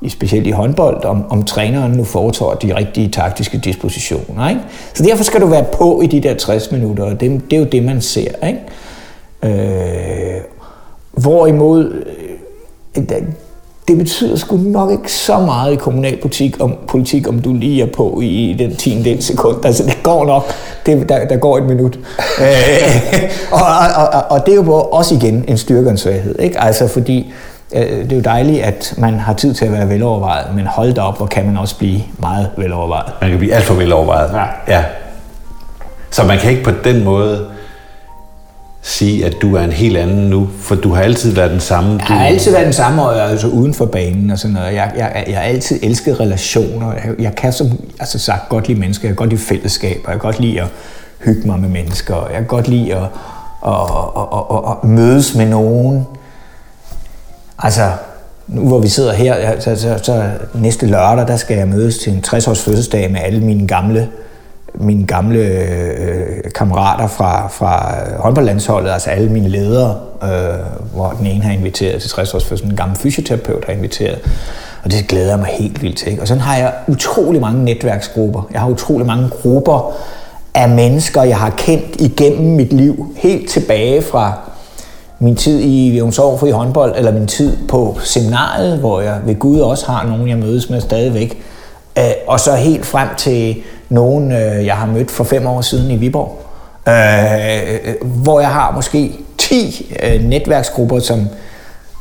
[0.00, 4.48] i specielt i håndbold, om, om træneren nu foretager de rigtige taktiske dispositioner.
[4.48, 4.60] Ikke?
[4.94, 7.60] Så derfor skal du være på i de der 60 minutter, og det, det er
[7.60, 8.46] jo det, man ser.
[8.46, 8.60] Ikke?
[9.42, 10.40] Øh,
[11.12, 12.04] hvorimod,
[12.96, 13.04] øh,
[13.88, 17.86] det betyder sgu nok ikke så meget i kommunalpolitik, om, politik, om du lige er
[17.96, 19.64] på i den tiendel sekund.
[19.64, 20.52] Altså, det går nok.
[20.86, 21.98] Det, der, der går et minut.
[22.40, 23.60] øh, og,
[23.96, 26.38] og, og, og det er jo også igen en styrke og en svaghed.
[26.38, 26.60] Ikke?
[26.60, 27.32] Altså, fordi
[27.72, 31.00] det er jo dejligt, at man har tid til at være velovervejet, men hold da
[31.00, 33.12] op, hvor kan man også blive meget velovervejet.
[33.20, 34.30] Man kan blive alt for velovervejet.
[34.34, 34.74] Ja.
[34.74, 34.84] ja.
[36.10, 37.46] Så man kan ikke på den måde
[38.86, 41.92] sige, at du er en helt anden nu, for du har altid været den samme.
[41.92, 42.04] Du...
[42.08, 44.54] Jeg har altid været den samme, og jeg er altså uden for banen og sådan
[44.54, 44.74] noget.
[44.74, 46.92] Jeg, jeg, jeg har altid elsket relationer.
[46.92, 47.66] Jeg, jeg kan som
[48.00, 50.66] altså sagt godt lide mennesker, jeg kan godt lide fællesskaber, jeg kan godt lide at
[51.24, 53.02] hygge mig med mennesker, jeg kan godt lide at,
[53.66, 53.72] at,
[54.16, 56.06] at, at, at, at mødes med nogen.
[57.58, 57.90] Altså,
[58.48, 62.12] nu hvor vi sidder her, så, så, så næste lørdag, der skal jeg mødes til
[62.12, 64.08] en 60-års fødselsdag med alle mine gamle
[64.74, 70.28] mine gamle øh, kammerater fra, fra håndboldlandsholdet, altså alle mine ledere, øh,
[70.94, 74.18] hvor den ene har inviteret til 60 års fødsel, en gammel fysioterapeut har inviteret.
[74.84, 76.10] Og det glæder jeg mig helt vildt til.
[76.10, 76.22] Ikke?
[76.22, 78.48] Og sådan har jeg utrolig mange netværksgrupper.
[78.52, 79.92] Jeg har utrolig mange grupper
[80.54, 84.32] af mennesker, jeg har kendt igennem mit liv, helt tilbage fra
[85.18, 89.38] min tid i Viumsov for i håndbold, eller min tid på seminariet, hvor jeg ved
[89.38, 91.42] Gud også har nogen, jeg mødes med stadigvæk.
[91.98, 93.56] Øh, og så helt frem til
[93.94, 96.40] nogen, øh, jeg har mødt for fem år siden i Viborg.
[96.88, 101.28] Øh, hvor jeg har måske 10 øh, netværksgrupper, som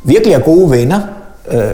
[0.03, 0.99] virkelig er gode venner.
[1.51, 1.73] Øh,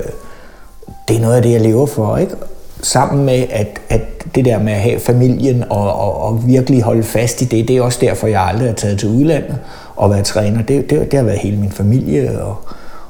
[1.07, 2.35] det er noget af det, jeg lever for, ikke?
[2.81, 4.01] Sammen med, at, at
[4.35, 7.77] det der med at have familien og, og, og virkelig holde fast i det, det
[7.77, 9.57] er også derfor, jeg aldrig har taget til udlandet
[9.95, 10.61] og været træner.
[10.61, 12.55] Det, det, det har været hele min familie og,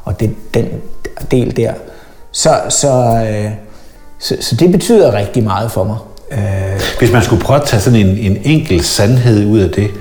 [0.04, 0.67] og det, den
[1.32, 1.74] del der.
[2.32, 3.52] Så, så, øh,
[4.19, 5.98] så, så det betyder rigtig meget for mig.
[6.31, 6.39] Øh,
[6.99, 9.91] Hvis man skulle prøve at tage sådan en, en enkelt sandhed ud af det,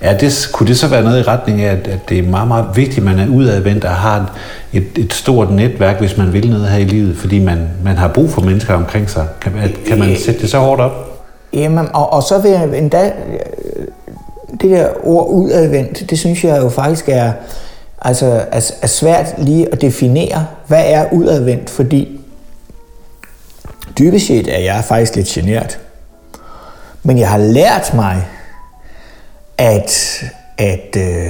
[0.00, 2.48] Er det, kunne det så være noget i retning af, at, at det er meget,
[2.48, 4.16] meget vigtigt, at man er udadvendt og har
[4.72, 7.96] et, et, et stort netværk, hvis man vil noget her i livet, fordi man, man
[7.96, 9.26] har brug for mennesker omkring sig?
[9.40, 9.52] Kan,
[9.88, 11.22] kan man sætte det så hårdt op?
[11.52, 13.86] Jamen, og, og så vil jeg endda, øh,
[14.60, 17.32] det der ord udadvendt, det synes jeg jo faktisk er,
[18.02, 22.15] altså, er, er svært lige at definere, hvad er udadvendt, fordi
[23.98, 25.78] dybest set er jeg faktisk lidt genert.
[27.02, 28.26] Men jeg har lært mig,
[29.58, 30.22] at,
[30.58, 31.28] at, øh,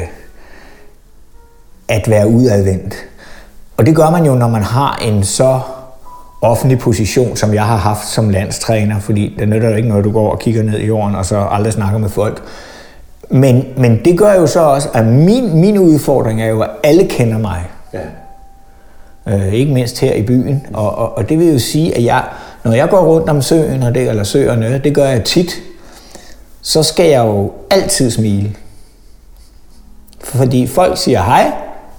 [1.88, 2.94] at være udadvendt.
[3.76, 5.60] Og det gør man jo, når man har en så
[6.42, 10.12] offentlig position, som jeg har haft som landstræner, fordi det nytter jo ikke noget, du
[10.12, 12.42] går og kigger ned i jorden, og så aldrig snakker med folk.
[13.30, 17.08] Men, men det gør jo så også, at min, min udfordring er jo, at alle
[17.08, 17.64] kender mig.
[17.92, 18.00] Ja.
[19.28, 20.66] Øh, ikke mindst her i byen.
[20.72, 22.24] Og, og, og det vil jo sige, at jeg,
[22.66, 25.62] når jeg går rundt om søen, og det, eller søerne, det gør jeg tit,
[26.62, 28.50] så skal jeg jo altid smile.
[30.24, 31.52] Fordi folk siger hej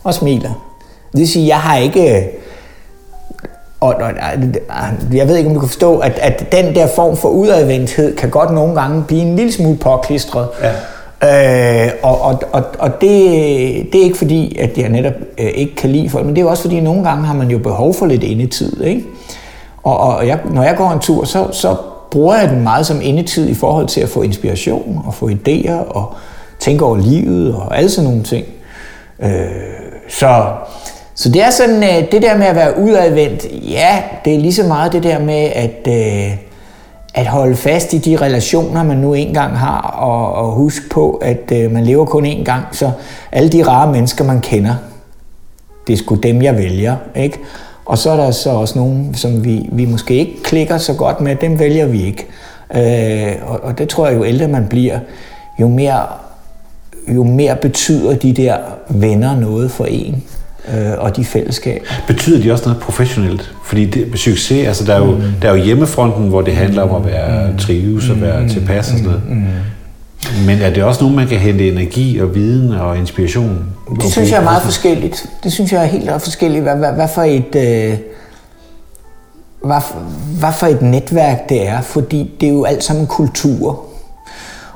[0.04, 0.68] og smiler.
[1.12, 2.30] Det vil sige, at jeg har ikke...
[3.80, 4.12] Og, og,
[5.14, 8.30] jeg ved ikke, om du kan forstå, at, at den der form for udadvendthed kan
[8.30, 10.48] godt nogle gange blive en lille smule påklistret.
[11.22, 11.86] Ja.
[11.86, 13.12] Øh, og og, og, og det,
[13.94, 16.46] det er ikke fordi, at jeg netop øh, ikke kan lide folk, men det er
[16.46, 18.82] også fordi, at nogle gange har man jo behov for lidt indetid.
[18.82, 19.04] Ikke?
[19.88, 21.76] Og, og jeg, når jeg går en tur, så, så
[22.12, 25.74] bruger jeg den meget som indetid i forhold til at få inspiration og få idéer
[25.74, 26.14] og
[26.60, 28.46] tænke over livet og alle sådan nogle ting.
[29.20, 29.30] Øh,
[30.10, 30.46] så,
[31.16, 34.54] så det er sådan, øh, det der med at være udadvendt, ja, det er lige
[34.54, 36.38] så meget det der med at, øh,
[37.14, 41.52] at holde fast i de relationer, man nu engang har, og, og huske på, at
[41.52, 42.92] øh, man lever kun én gang, så
[43.32, 44.76] alle de rare mennesker, man kender,
[45.88, 47.40] det er sgu dem, jeg vælger, ikke?
[47.88, 51.22] Og så er der så også nogen, som vi, vi måske ikke klikker så godt
[51.22, 52.26] med, dem vælger vi ikke.
[52.76, 55.00] Øh, og, og det tror jeg, jo ældre man bliver,
[55.60, 56.06] jo mere,
[57.16, 58.58] jo mere betyder de der
[58.90, 60.24] venner noget for en
[60.74, 61.86] øh, og de fællesskaber.
[62.08, 63.54] Betyder de også noget professionelt?
[63.64, 65.22] Fordi det, succes, altså der er, jo, mm.
[65.42, 67.58] der er jo hjemmefronten, hvor det handler om at være mm.
[67.58, 68.50] trives og være mm.
[68.50, 69.22] tilpas og sådan noget.
[69.30, 69.44] Mm.
[70.46, 73.66] Men er det også nogen, man kan hente energi og viden og inspiration?
[74.02, 75.30] Det synes jeg er meget forskelligt.
[75.44, 76.64] Det synes jeg er helt forskelligt.
[76.64, 77.56] Hvad, hvad, hvad for et...
[77.56, 77.98] Øh,
[79.64, 79.82] hvad,
[80.40, 83.84] hvad for et netværk det er, fordi det er jo alt sammen kultur.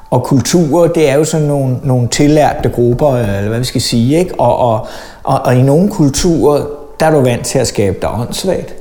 [0.09, 4.19] Og kultur, det er jo sådan nogle, nogle tillærte grupper, eller hvad vi skal sige,
[4.19, 4.39] ikke?
[4.39, 4.87] Og, og,
[5.23, 6.65] og, og i nogle kulturer,
[6.99, 8.73] der er du vant til at skabe dig åndssvagt.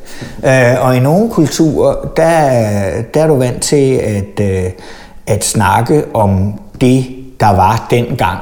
[0.44, 2.50] Øh, og i nogle kulturer, der,
[3.14, 4.70] der er du vant til at, øh,
[5.26, 7.06] at snakke om det,
[7.40, 8.40] der var dengang.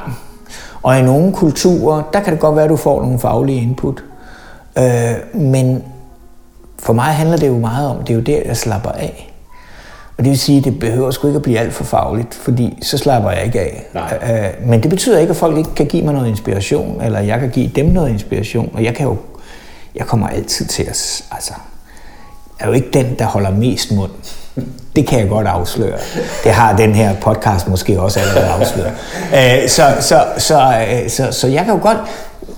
[0.83, 4.03] Og i nogle kulturer, der kan det godt være, at du får nogle faglige input.
[4.77, 5.83] Øh, men
[6.79, 9.33] for mig handler det jo meget om, det er jo der, jeg slapper af.
[10.17, 12.77] Og det vil sige, at det behøver sgu ikke at blive alt for fagligt, fordi
[12.81, 13.85] så slapper jeg ikke af.
[13.93, 14.19] Nej.
[14.31, 17.39] Øh, men det betyder ikke, at folk ikke kan give mig noget inspiration, eller jeg
[17.39, 18.71] kan give dem noget inspiration.
[18.73, 19.17] Og jeg kan jo,
[19.95, 21.53] jeg kommer altid til at, altså,
[22.59, 24.11] jeg er jo ikke den, der holder mest mund.
[24.95, 25.97] Det kan jeg godt afsløre.
[26.43, 28.91] Det har den her podcast måske også allerede afsløret.
[29.33, 31.97] Øh, så, så, så, øh, så, så jeg kan jo godt...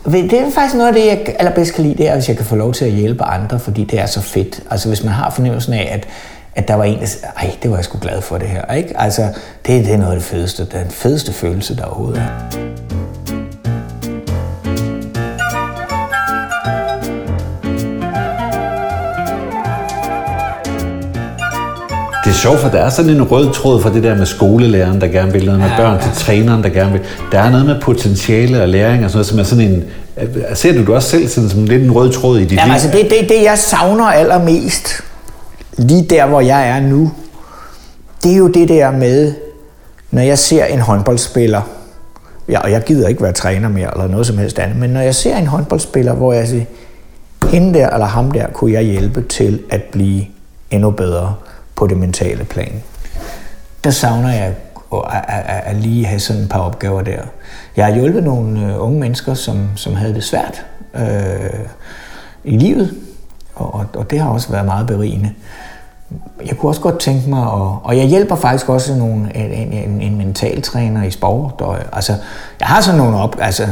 [0.05, 2.45] Det er faktisk noget af det, jeg allerbedst kan lide, det er, hvis jeg kan
[2.45, 4.59] få lov til at hjælpe andre, fordi det er så fedt.
[4.71, 6.07] Altså hvis man har fornemmelsen af, at,
[6.55, 8.73] at der var en, der sagde, ej, det var jeg sgu glad for det her.
[8.73, 9.01] Ikke?
[9.01, 9.21] Altså,
[9.67, 12.90] det, det er noget af det fedeste, den fedeste følelse, der overhovedet er.
[22.41, 25.31] Sjovt, for der er sådan en rød tråd fra det der med skolelæreren, der gerne
[25.31, 27.01] vil noget med børn, til træneren, der gerne vil.
[27.31, 29.83] Der er noget med potentiale og læring og sådan noget, som er sådan en...
[30.53, 32.73] Ser du du også selv sådan, som lidt en rød tråd i dit Jamen, liv?
[32.73, 35.03] altså det, det, det, jeg savner allermest,
[35.77, 37.11] lige der, hvor jeg er nu,
[38.23, 39.33] det er jo det der med,
[40.11, 41.61] når jeg ser en håndboldspiller,
[42.49, 45.01] ja, og jeg gider ikke være træner mere, eller noget som helst andet, men når
[45.01, 46.65] jeg ser en håndboldspiller, hvor jeg siger,
[47.49, 50.25] hende der eller ham der, kunne jeg hjælpe til at blive
[50.71, 51.33] endnu bedre
[51.81, 52.83] på det mentale plan.
[53.83, 54.53] Der savner jeg
[54.93, 57.21] at, at, at, at lige have sådan et par opgaver der.
[57.75, 60.65] Jeg har hjulpet nogle øh, unge mennesker, som, som havde det svært
[60.95, 61.59] øh,
[62.43, 62.93] i livet,
[63.55, 65.33] og, og, og det har også været meget berigende.
[66.45, 70.01] Jeg kunne også godt tænke mig, at, og jeg hjælper faktisk også nogle, en, en,
[70.01, 71.61] en mentaltræner i sport.
[71.61, 72.13] Og, altså,
[72.59, 73.67] jeg har sådan nogle op, altså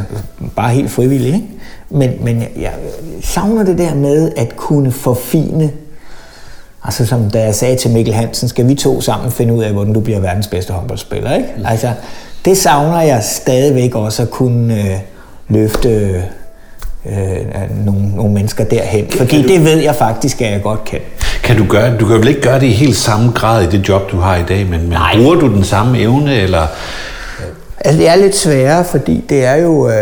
[0.55, 1.47] bare helt frivilligt, ikke?
[1.89, 2.73] Men, men jeg, jeg
[3.21, 5.71] savner det der med at kunne forfine
[6.83, 9.71] Altså som da jeg sagde til Mikkel Hansen, skal vi to sammen finde ud af,
[9.71, 11.47] hvordan du bliver verdens bedste håndboldspiller, ikke?
[11.65, 11.91] Altså,
[12.45, 14.99] det savner jeg stadigvæk også at kunne øh,
[15.49, 15.89] løfte
[17.05, 19.05] øh, nogle, nogle mennesker derhen.
[19.11, 20.99] Fordi du, det ved jeg faktisk, at jeg godt kan.
[21.43, 23.89] Kan du gøre Du kan vel ikke gøre det i helt samme grad i det
[23.89, 26.67] job, du har i dag, men, men bruger du den samme evne, eller
[27.85, 29.93] Altså, det er lidt sværere, fordi det er jo, øh,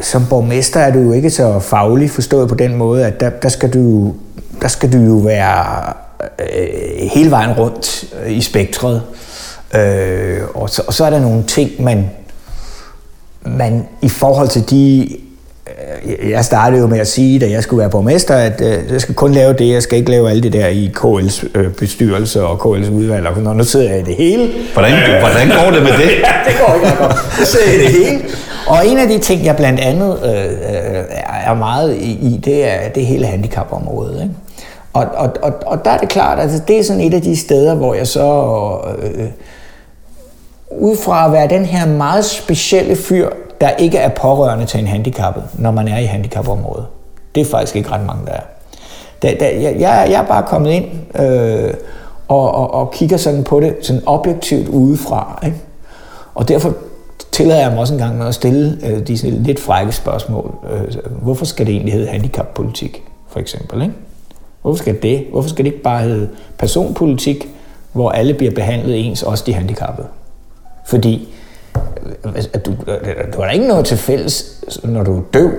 [0.00, 3.48] som borgmester er du jo ikke så faglig forstået på den måde, at der, der,
[3.48, 4.14] skal, du,
[4.62, 5.92] der skal du jo være
[6.38, 9.02] øh, hele vejen rundt i spektret.
[9.74, 12.10] Øh, og, så, og så er der nogle ting, man,
[13.42, 15.08] man i forhold til de
[16.04, 19.00] Øh, jeg startede jo med at sige, da jeg skulle være borgmester, at øh, jeg
[19.00, 22.44] skal kun lave det, jeg skal ikke lave alt det der i KL's øh, bestyrelse
[22.44, 23.26] og KL's udvalg.
[23.26, 24.50] Og når nu sidder jeg i det hele.
[24.72, 26.10] Hvordan, hvordan går det med det?
[26.28, 27.16] ja, det går ikke godt.
[27.40, 28.20] Nu sidder jeg i det hele.
[28.66, 31.04] Og en af de ting, jeg blandt andet øh,
[31.46, 34.22] er meget i, det er det hele handicapområdet.
[34.22, 34.34] Ikke?
[34.92, 37.22] Og, og, og, og der er det klart, at altså, det er sådan et af
[37.22, 38.78] de steder, hvor jeg så...
[38.98, 39.28] Øh,
[40.80, 43.28] ud fra at være den her meget specielle fyr,
[43.60, 46.86] der ikke er pårørende til en handicappet, når man er i handicapområdet.
[47.34, 48.42] Det er faktisk ikke ret mange, der er.
[49.22, 50.84] Da, da, jeg, jeg er bare kommet ind
[51.20, 51.74] øh,
[52.28, 55.42] og, og, og kigger sådan på det sådan objektivt udefra.
[55.44, 55.56] Ikke?
[56.34, 56.74] Og derfor
[57.32, 60.54] tillader jeg mig også en gang med at stille øh, de lidt frække spørgsmål.
[60.70, 63.82] Øh, hvorfor skal det egentlig hedde handicappolitik, for eksempel?
[63.82, 63.94] Ikke?
[64.62, 65.26] Hvorfor skal det?
[65.30, 67.48] Hvorfor skal det ikke bare hedde personpolitik,
[67.92, 70.06] hvor alle bliver behandlet ens, også de handicappede?
[70.86, 71.28] Fordi
[72.52, 75.50] at du, øh, du har da ikke noget til fælles, når du er døv,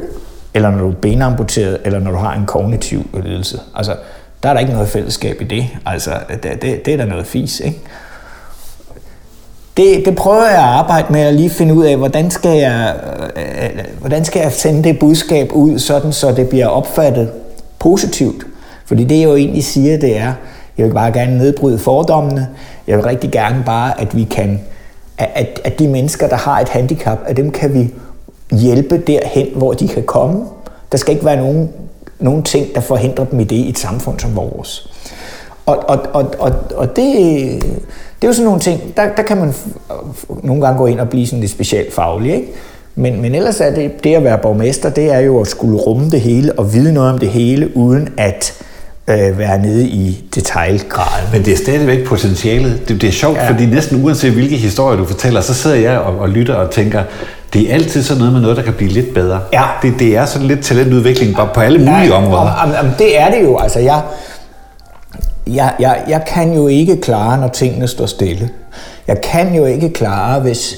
[0.54, 3.60] eller når du er benamputeret, eller når du har en kognitiv lidelse.
[3.76, 3.96] Altså,
[4.44, 5.68] der er der ikke noget fællesskab i det.
[5.86, 6.12] Altså,
[6.44, 7.80] det, det, det er da noget fis, ikke?
[9.78, 12.96] Det, det prøver jeg at arbejde med at lige finde ud af, hvordan skal jeg,
[13.36, 17.32] øh, hvordan skal jeg sende det budskab ud, sådan så det bliver opfattet
[17.80, 18.46] positivt.
[18.94, 20.34] Fordi det, jeg jo egentlig siger, det er,
[20.78, 22.48] jeg vil bare gerne nedbryde fordommene.
[22.88, 24.60] Jeg vil rigtig gerne bare, at vi kan
[25.18, 27.90] at, at de mennesker, der har et handicap, at dem kan vi
[28.52, 30.46] hjælpe derhen, hvor de kan komme.
[30.92, 31.70] Der skal ikke være nogen,
[32.20, 34.90] nogen ting, der forhindrer dem i det i et samfund som vores.
[35.66, 37.16] Og, og, og, og, og det,
[38.22, 39.54] det er jo sådan nogle ting, der, der kan man
[40.44, 42.48] nogle gange gå ind og blive sådan lidt specielt faglig, ikke?
[42.96, 46.10] Men, men ellers er det, det at være borgmester, det er jo at skulle rumme
[46.10, 48.64] det hele og vide noget om det hele, uden at
[49.08, 51.28] øh, være nede i detaljgraden.
[51.32, 52.88] Men det er stadigvæk potentialet.
[52.88, 53.50] Det, det er sjovt, ja.
[53.50, 57.04] fordi næsten uanset hvilke historier du fortæller, så sidder jeg og, og lytter og tænker,
[57.54, 59.40] det er altid sådan noget med noget, der kan blive lidt bedre.
[59.54, 59.64] Ja.
[59.82, 62.52] Det, det er sådan lidt talentudvikling bare på alle mulige Nej, områder.
[62.52, 63.58] Om, om, om, det er det jo.
[63.58, 64.02] Altså, jeg,
[65.48, 68.50] jeg, jeg, jeg kan jo ikke klare, når tingene står stille.
[69.08, 70.76] Jeg kan jo ikke klare, hvis,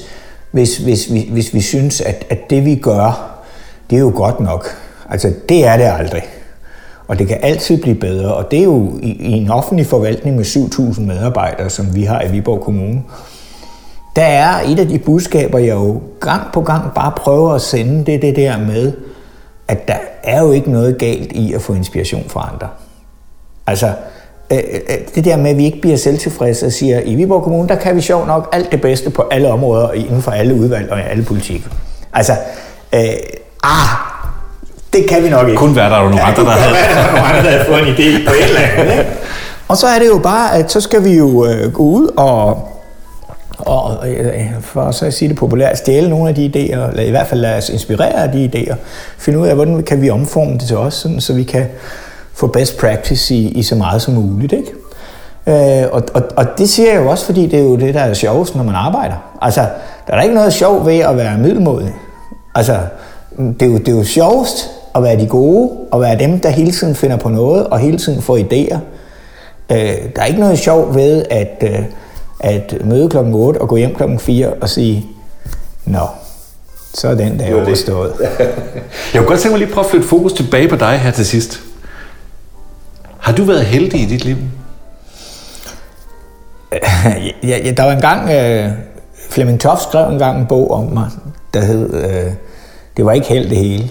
[0.50, 3.40] hvis, hvis, hvis, hvis vi synes, at, at det vi gør,
[3.90, 4.76] det er jo godt nok.
[5.10, 6.22] Altså, det er det aldrig.
[7.08, 10.36] Og det kan altid blive bedre, og det er jo i, i en offentlig forvaltning
[10.36, 13.02] med 7.000 medarbejdere, som vi har i Viborg Kommune.
[14.16, 18.06] Der er et af de budskaber, jeg jo gang på gang bare prøver at sende,
[18.06, 18.92] det er det der med,
[19.68, 22.68] at der er jo ikke noget galt i at få inspiration fra andre.
[23.66, 23.86] Altså,
[24.52, 27.68] øh, øh, det der med, at vi ikke bliver selvtilfredse og siger, i Viborg Kommune,
[27.68, 30.92] der kan vi sjov nok alt det bedste på alle områder, inden for alle udvalg
[30.92, 31.68] og i alle politikker.
[32.12, 32.32] Altså,
[32.94, 33.00] øh,
[33.64, 33.88] ah,
[34.96, 35.58] det kan vi nok ikke.
[35.58, 36.74] Kun være der er nogle andre, der havde.
[36.74, 38.92] der er nogle andre, der havde fået en idé på et eller andet.
[38.92, 39.10] Ikke?
[39.68, 42.68] Og så er det jo bare, at så skal vi jo øh, gå ud og
[43.58, 47.10] og øh, for så at sige det populært, stjæle nogle af de idéer, eller i
[47.10, 48.74] hvert fald lade os inspirere af de idéer,
[49.18, 51.66] finde ud af, hvordan kan vi omforme det til os, sådan, så vi kan
[52.34, 54.52] få best practice i, i så meget som muligt.
[54.52, 54.72] Ikke?
[55.46, 58.00] Øh, og, og, og det siger jeg jo også, fordi det er jo det, der
[58.00, 59.14] er sjovest, når man arbejder.
[59.42, 59.66] Altså,
[60.06, 61.94] der er ikke noget sjov ved at være middelmodig.
[62.54, 62.78] Altså,
[63.38, 66.48] det er jo, det er jo sjovest at være de gode, og være dem, der
[66.48, 68.78] hele tiden finder på noget, og hele tiden får idéer.
[69.72, 71.78] Øh, der er ikke noget sjov ved at, øh,
[72.40, 75.06] at møde klokken 8 og gå hjem klokken 4 og sige,
[75.84, 76.06] nå,
[76.94, 78.12] så er den der overstået.
[79.12, 81.26] Jeg kunne godt tænke mig lige prøve at flytte fokus tilbage på dig her til
[81.26, 81.60] sidst.
[83.18, 84.36] Har du været heldig i dit liv?
[87.42, 88.70] ja, ja, der var en gang, øh,
[89.30, 91.10] Flemming Toft skrev en gang en bog om mig,
[91.54, 92.32] der hed øh,
[92.96, 93.90] Det var ikke held det hele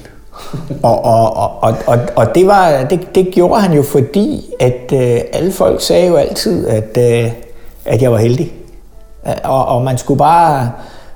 [0.83, 5.19] og, og, og, og, og det, var, det, det gjorde han jo fordi, at øh,
[5.33, 7.31] alle folk sagde jo altid, at, øh,
[7.85, 8.51] at jeg var heldig.
[9.27, 10.71] Øh, og, og man skulle bare...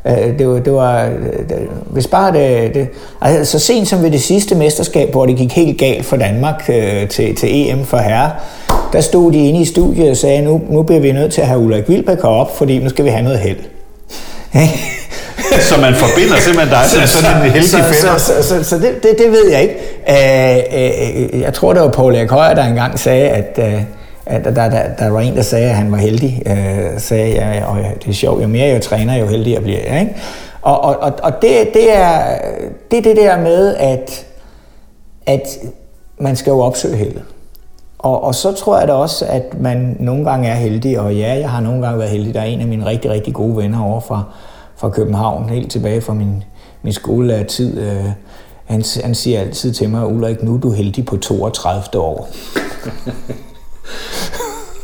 [0.06, 1.04] Øh, det var, det var,
[1.50, 2.88] det, hvis bare det, det,
[3.22, 6.70] altså så sent som ved det sidste mesterskab, hvor det gik helt galt for Danmark
[6.70, 8.32] øh, til, til EM for herre,
[8.94, 11.48] der stod de inde i studiet og sagde, nu, nu bliver vi nødt til at
[11.48, 13.58] have Ulrik Vilbæk op, fordi nu skal vi have noget held.
[15.60, 18.18] så man forbinder simpelthen dig som sådan en heldig fætter.
[18.18, 19.76] Så, så, så, så det, det, det ved jeg ikke.
[20.08, 23.82] Uh, uh, jeg tror, det var Paul Erik Højer, der engang sagde, at, uh,
[24.26, 26.44] at der, der, der var en, der sagde, at han var heldig.
[26.46, 30.00] Uh, sagde, ja, og det er sjovt, jo mere jeg træner, jo heldigere bliver jeg.
[30.00, 30.16] Ikke?
[30.62, 32.20] Og, og, og, og det, det, er,
[32.92, 34.26] det er det der med, at,
[35.26, 35.48] at
[36.20, 37.22] man skal jo opsøge heldet.
[38.00, 41.40] Og, og så tror jeg da også, at man nogle gange er heldig, og ja,
[41.40, 42.34] jeg har nogle gange været heldig.
[42.34, 44.24] Der er en af mine rigtig, rigtig gode venner over fra,
[44.80, 46.44] fra København, helt tilbage fra min,
[46.84, 47.80] min skolelærer-tid.
[47.80, 48.06] Øh,
[48.66, 52.30] han, han siger altid til mig, Ulrik, nu er du heldig på 32 år.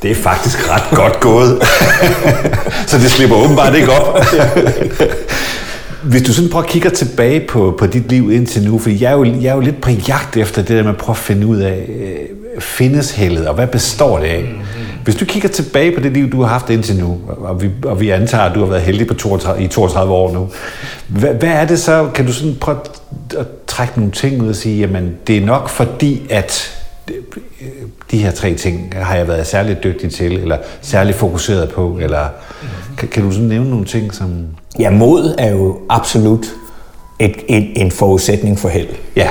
[0.02, 1.62] Det er faktisk ret godt gået.
[2.90, 4.20] så det slipper åbenbart ikke op.
[6.12, 9.12] Hvis du sådan prøver at kigge tilbage på, på dit liv indtil nu, for jeg
[9.12, 11.18] er, jo, jeg er jo lidt på jagt efter det der med at prøve at
[11.18, 14.56] finde ud af, øh, findes heldet, og hvad består det af?
[15.06, 18.00] Hvis du kigger tilbage på det liv, du har haft indtil nu, og vi, og
[18.00, 20.50] vi antager, at du har været heldig på 32, i 32 år nu,
[21.08, 22.10] hvad, hvad er det så?
[22.14, 22.78] Kan du sådan prøve
[23.38, 26.72] at trække nogle ting ud og sige, jamen det er nok fordi, at
[28.12, 32.28] de her tre ting har jeg været særligt dygtig til, eller særligt fokuseret på, eller
[32.98, 34.46] kan, kan du sådan nævne nogle ting, som...
[34.80, 36.46] Ja, mod er jo absolut
[37.20, 38.88] et, et, en forudsætning for held.
[39.16, 39.30] Ja.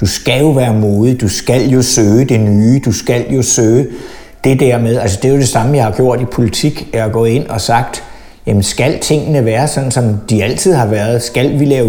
[0.00, 3.86] Du skal jo være modig, du skal jo søge det nye, du skal jo søge
[4.46, 7.02] det der med, altså det er jo det samme, jeg har gjort i politik, jeg
[7.02, 8.02] har gået ind og sagt,
[8.46, 11.22] jamen skal tingene være sådan, som de altid har været?
[11.22, 11.86] Skal vi lave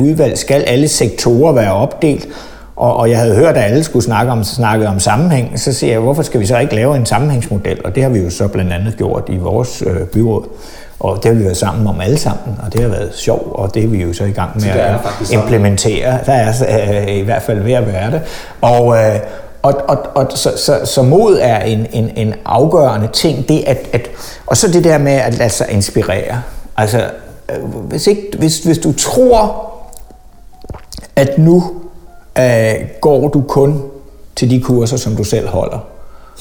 [0.00, 0.38] udvalg?
[0.38, 2.28] Skal alle sektorer være opdelt?
[2.76, 5.60] Og, og jeg havde hørt, at alle skulle snakke om, snakke om sammenhæng.
[5.60, 7.78] Så siger jeg, hvorfor skal vi så ikke lave en sammenhængsmodel?
[7.84, 10.44] Og det har vi jo så blandt andet gjort i vores øh, byråd.
[11.00, 13.74] Og det har vi været sammen om alle sammen, og det har været sjovt, og
[13.74, 14.96] det er vi jo så i gang med at
[15.32, 16.18] implementere.
[16.26, 16.52] Der er
[17.08, 18.20] øh, i hvert fald ved at være det.
[18.60, 19.20] Og, øh,
[19.66, 23.88] og, og, og så, så, så mod er en, en, en afgørende ting, det at,
[23.92, 24.10] at,
[24.46, 26.42] og så det der med at lade sig inspirere.
[26.76, 27.10] Altså,
[27.50, 29.72] øh, hvis, ikke, hvis, hvis du tror,
[31.16, 31.72] at nu
[32.38, 33.82] øh, går du kun
[34.36, 35.78] til de kurser, som du selv holder,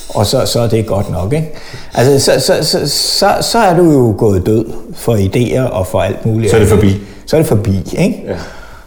[0.09, 1.33] og så, så er det godt nok.
[1.33, 1.53] Ikke?
[1.93, 6.01] Altså, så, så, så, så, så er du jo gået død for idéer og for
[6.01, 6.51] alt muligt.
[6.51, 7.01] Så er det forbi.
[7.25, 7.93] Så er det forbi.
[7.97, 8.23] Ikke?
[8.27, 8.35] Ja.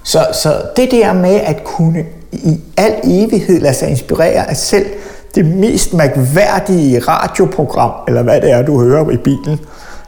[0.03, 4.87] Så, så det der med at kunne i al evighed lade sig inspirere af selv
[5.35, 9.61] det mest mærkværdige radioprogram, eller hvad det er, du hører i bilen,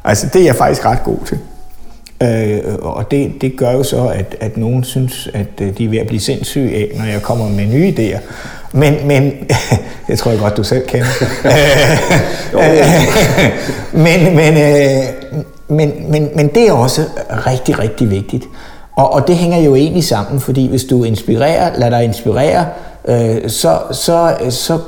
[0.05, 1.39] altså det er jeg faktisk ret god til.
[2.23, 5.89] Øh, og det, det gør jo så, at, at nogen synes, at øh, de er
[5.89, 8.19] ved at blive sindssyge af, når jeg kommer med nye idéer.
[8.73, 9.33] Men, men
[10.09, 11.07] det tror jeg godt, du selv kender.
[14.07, 15.05] men, men, øh,
[15.69, 18.45] men, men, men det er også rigtig, rigtig vigtigt.
[19.01, 22.67] Og, og det hænger jo egentlig sammen, fordi hvis du inspirerer, lader dig inspirere,
[23.09, 24.79] øh, så, så, så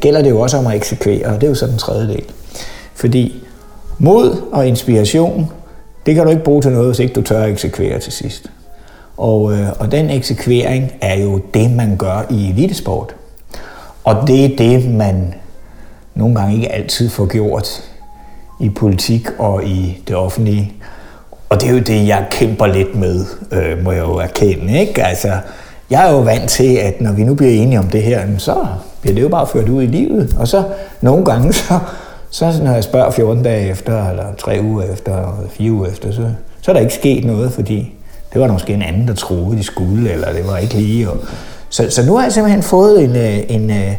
[0.00, 2.24] gælder det jo også om at eksekvere, og det er jo så den tredje del.
[2.94, 3.44] Fordi
[3.98, 5.52] mod og inspiration,
[6.06, 8.50] det kan du ikke bruge til noget, hvis ikke du tør at eksekvere til sidst.
[9.16, 13.14] Og, øh, og den eksekvering er jo det, man gør i elitesport.
[14.04, 15.34] Og det er det, man
[16.14, 17.84] nogle gange ikke altid får gjort
[18.60, 20.72] i politik og i det offentlige.
[21.48, 24.80] Og det er jo det, jeg kæmper lidt med, øh, må jeg jo erkende.
[24.80, 25.04] Ikke?
[25.04, 25.28] Altså,
[25.90, 28.66] jeg er jo vant til, at når vi nu bliver enige om det her, så
[29.00, 30.36] bliver det jo bare ført ud i livet.
[30.38, 30.64] Og så
[31.00, 31.78] nogle gange, så,
[32.30, 36.12] så når jeg spørger 14 dage efter, eller 3 uger efter, eller 4 uger efter,
[36.12, 36.22] så,
[36.62, 37.94] så er der ikke sket noget, fordi
[38.32, 41.10] det var der måske en anden, der troede, de skulle, eller det var ikke lige.
[41.10, 41.16] Og,
[41.70, 43.92] så, så nu har jeg simpelthen fået en, øh, en, øh,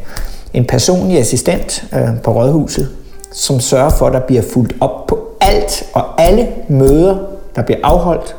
[0.54, 2.90] en personlig assistent øh, på Rådhuset,
[3.34, 7.18] som sørger for, at der bliver fuldt op på alt og alle møder,
[7.56, 8.36] der bliver afholdt.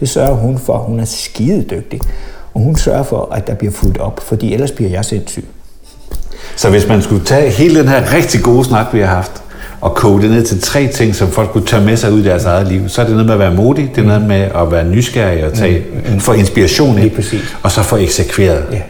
[0.00, 0.78] Det sørger hun for.
[0.78, 2.00] Hun er skide dygtig.
[2.54, 5.44] Og hun sørger for, at der bliver fuldt op, fordi ellers bliver jeg sindssyg.
[6.56, 9.42] Så hvis man skulle tage hele den her rigtig gode snak, vi har haft,
[9.80, 12.24] og koge det ned til tre ting, som folk kunne tage med sig ud i
[12.24, 14.40] deres eget liv, så er det noget med at være modig, det er noget med
[14.40, 16.20] at være nysgerrig og tage, mm, mm.
[16.20, 17.10] få inspiration ind,
[17.62, 18.64] og så få eksekveret.
[18.72, 18.80] Ja.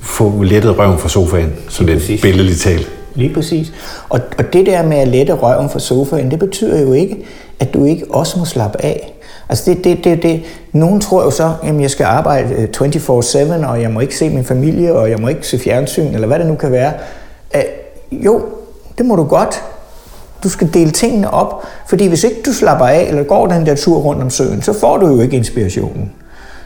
[0.00, 2.90] Få lettet røven fra sofaen, så det er billedligt talt.
[3.14, 3.72] Lige præcis.
[4.08, 7.16] Og, og det der med at lette røven fra sofaen, det betyder jo ikke,
[7.60, 9.13] at du ikke også må slappe af.
[9.54, 10.42] Altså det, det, det, det.
[10.72, 14.30] Nogen tror jo så, at jeg skal arbejde øh, 24-7, og jeg må ikke se
[14.30, 16.92] min familie, og jeg må ikke se fjernsyn, eller hvad det nu kan være.
[17.54, 18.42] Uh, jo,
[18.98, 19.62] det må du godt.
[20.42, 23.74] Du skal dele tingene op, fordi hvis ikke du slapper af, eller går den der
[23.74, 26.12] tur rundt om søen, så får du jo ikke inspirationen.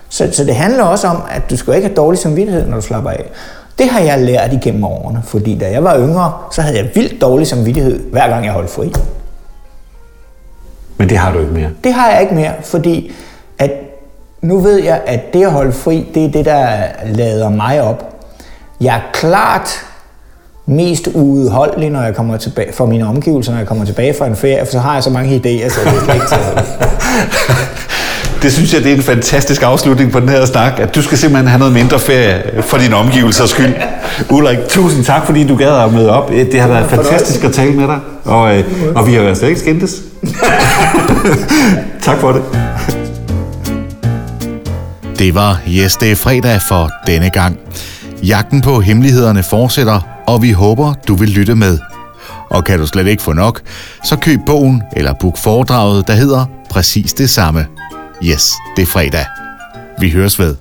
[0.09, 2.83] Så, så det handler også om, at du skal ikke have dårlig samvittighed, når du
[2.83, 3.31] slapper af.
[3.79, 7.21] Det har jeg lært igennem årene, fordi da jeg var yngre, så havde jeg vildt
[7.21, 8.93] dårlig samvittighed, hver gang jeg holdt fri.
[10.99, 11.69] Men det har du ikke mere?
[11.85, 13.13] Det har jeg ikke mere, fordi
[13.59, 13.71] at
[14.43, 16.69] nu ved jeg, at det at holde fri, det er det, der
[17.05, 18.15] lader mig op.
[18.81, 19.69] Jeg er klart
[20.67, 24.37] mest udholdelig, når jeg kommer tilbage fra mine omgivelser, når jeg kommer tilbage fra en
[24.37, 26.39] ferie, for så har jeg så mange idéer, så det er ikke til
[28.43, 31.19] Det synes jeg, det er en fantastisk afslutning på den her snak, at du skal
[31.19, 33.75] simpelthen have noget mindre ferie for din omgivelser skyld.
[34.31, 36.31] Ulrik, tusind tak, fordi du gad at møde op.
[36.31, 39.49] Det har været fantastisk at tale med dig, og, øh, og vi har jo slet
[39.49, 40.03] ikke skændtes.
[42.07, 42.43] tak for det.
[45.19, 47.59] Det var Yes, det er fredag for denne gang.
[48.23, 51.79] Jagten på hemmelighederne fortsætter, og vi håber, du vil lytte med.
[52.51, 53.61] Og kan du slet ikke få nok,
[54.05, 57.67] så køb bogen eller book foredraget, der hedder præcis det samme.
[58.23, 59.25] Yes, det er fredag.
[59.99, 60.57] Vi høres ved.